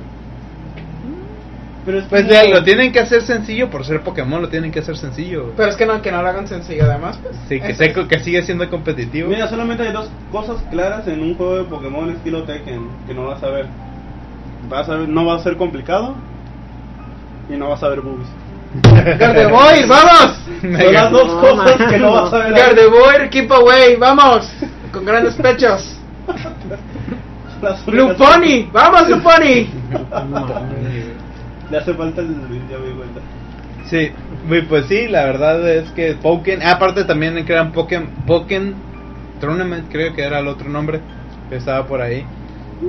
[1.87, 4.71] Pero es Pues como- ya, lo tienen que hacer sencillo por ser Pokémon, lo tienen
[4.71, 5.53] que hacer sencillo.
[5.57, 7.35] Pero es que no, que no lo hagan sencillo, además, pues.
[7.49, 9.29] Sí, que, es- que sigue siendo competitivo.
[9.29, 13.25] Mira, solamente hay dos cosas claras en un juego de Pokémon estilo Tekken que no
[13.27, 13.65] vas a ver.
[14.69, 16.13] Vas a ver, no va a ser complicado
[17.49, 18.27] y no vas a ver boobies.
[19.17, 20.37] Gardevoir, vamos.
[20.61, 21.89] Son las dos No, cosas man.
[21.89, 22.53] que no vas a ver.
[22.53, 24.51] Gardevoir, keep away, vamos.
[24.91, 25.97] Con grandes pechos.
[27.61, 29.69] Únicas- Luponi, vamos Luponi.
[31.69, 32.27] Le hace falta el
[32.69, 33.21] ya me di cuenta.
[33.89, 34.11] Sí,
[34.47, 38.75] muy- pues sí, la verdad es que Pokémon, ah, aparte también crean Pokémon, Pokémon
[39.39, 40.99] Tournament, creo que era el otro nombre
[41.49, 42.25] que estaba por ahí.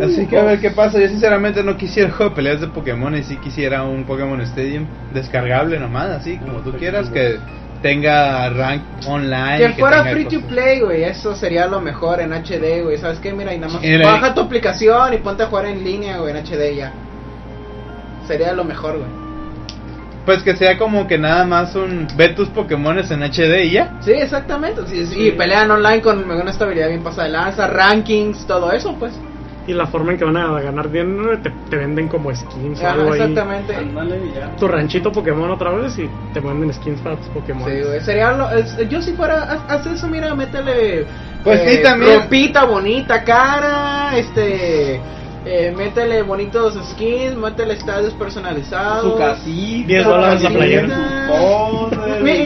[0.03, 1.01] Así que a ver qué pasa.
[1.01, 4.87] Yo sinceramente no quisiera juego de peleas de Pokémon y sí quisiera un Pokémon Stadium
[5.15, 7.39] descargable nomás, así como tú quieras, que
[7.83, 9.59] tenga rank online.
[9.59, 12.99] Que fuera tenga free to play, güey, eso sería lo mejor en HD, güey.
[12.99, 13.33] ¿Sabes qué?
[13.33, 16.45] Mira, y nada más baja tu aplicación y ponte a jugar en línea, güey, en
[16.45, 16.93] HD ya.
[18.29, 19.11] Sería lo mejor, güey.
[20.25, 23.91] Pues que sea como que nada más un ve tus Pokémones en HD y ya.
[24.03, 24.83] Sí, exactamente.
[24.87, 28.95] Sí, sí, Y pelean online con una estabilidad bien pasada de lanza, rankings, todo eso,
[28.99, 29.15] pues.
[29.67, 32.89] Y la forma en que van a ganar dinero te, te venden como skins o
[32.89, 33.21] algo ahí.
[33.21, 33.75] exactamente.
[34.59, 37.71] Tu ranchito Pokémon otra vez y te venden skins para tus Pokémon.
[37.71, 38.01] Sí, güey.
[38.01, 41.07] Sería lo, es- yo si fuera, haz, haz eso, mira, métele.
[41.45, 42.21] Pues sí, también.
[42.23, 45.01] Ropita bonita, cara, este.
[45.45, 49.13] Eh, métele bonitos skins, métele estadios personalizados.
[49.13, 49.87] Su casita.
[49.87, 50.87] 10 dólares la playera.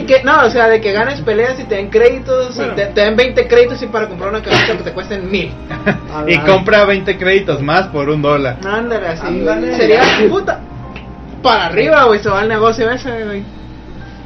[0.07, 2.73] que, no, o sea, de que ganes peleas y te den créditos, Bueno.
[2.73, 5.51] y te, te den 20 créditos y para comprar una camiseta que te cuesten mil.
[6.27, 8.57] y compra 20 créditos más por un dólar.
[8.65, 9.27] Ándale, así.
[9.27, 9.75] Ándale.
[9.75, 10.59] Sería puta.
[11.41, 13.43] Para arriba, güey, se va el negocio ese, güey.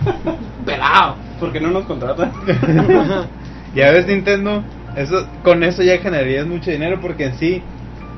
[0.65, 1.15] Pelado.
[1.39, 2.31] ¿Por qué no nos contratan?
[3.75, 4.63] Ya ves Nintendo,
[4.95, 7.61] eso con eso ya generarías mucho dinero porque en sí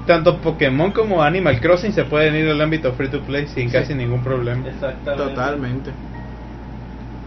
[0.05, 3.93] tanto Pokémon como Animal Crossing se pueden ir al ámbito free to play sin casi
[3.93, 4.67] ningún problema.
[4.67, 5.23] Exactamente.
[5.35, 5.91] Totalmente.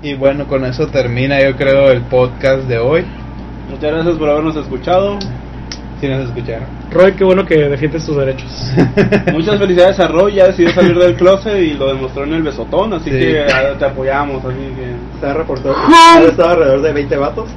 [0.02, 3.04] Y bueno, con eso termina yo creo el podcast de hoy.
[3.70, 5.18] Muchas gracias por habernos escuchado.
[6.00, 6.66] Si nos escucharon.
[6.90, 8.50] Roy, qué bueno que defiendes tus derechos.
[9.32, 12.92] Muchas felicidades a Roy, ya decidió salir del closet y lo demostró en el besotón,
[12.94, 13.18] así Sí.
[13.18, 15.20] que ah, te apoyamos, así que...
[15.20, 17.48] Se ha reportado que ha estado alrededor de 20 vatos.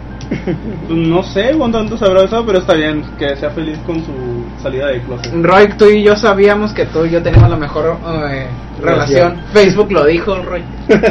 [0.89, 4.87] No sé cuánto tantos habrá estado, pero está bien, que sea feliz con su salida
[4.87, 5.33] del closet.
[5.41, 7.97] Roy, tú y yo sabíamos que tú y yo teníamos la mejor
[8.29, 8.47] eh,
[8.81, 9.37] relación.
[9.53, 10.63] Facebook lo dijo, Roy.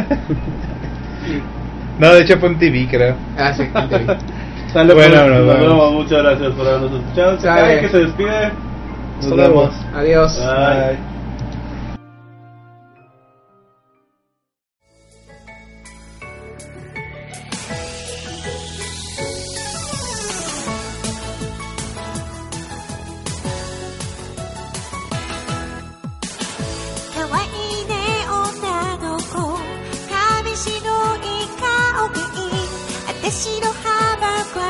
[1.98, 3.14] No, de hecho fue en TV, creo.
[3.38, 3.68] Ah, sí.
[4.72, 5.60] Sale Bueno, pues, nos nos vemos.
[5.60, 5.92] vemos.
[5.92, 7.38] Muchas gracias por habernos escuchado.
[7.38, 8.50] Que se despide.
[9.22, 9.70] Nos vemos.
[9.94, 10.40] Adiós.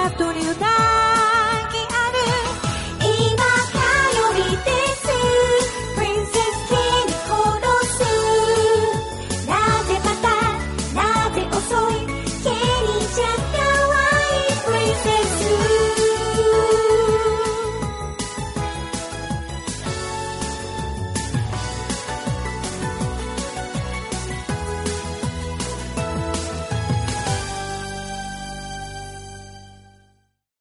[0.07, 0.93] oportunidade.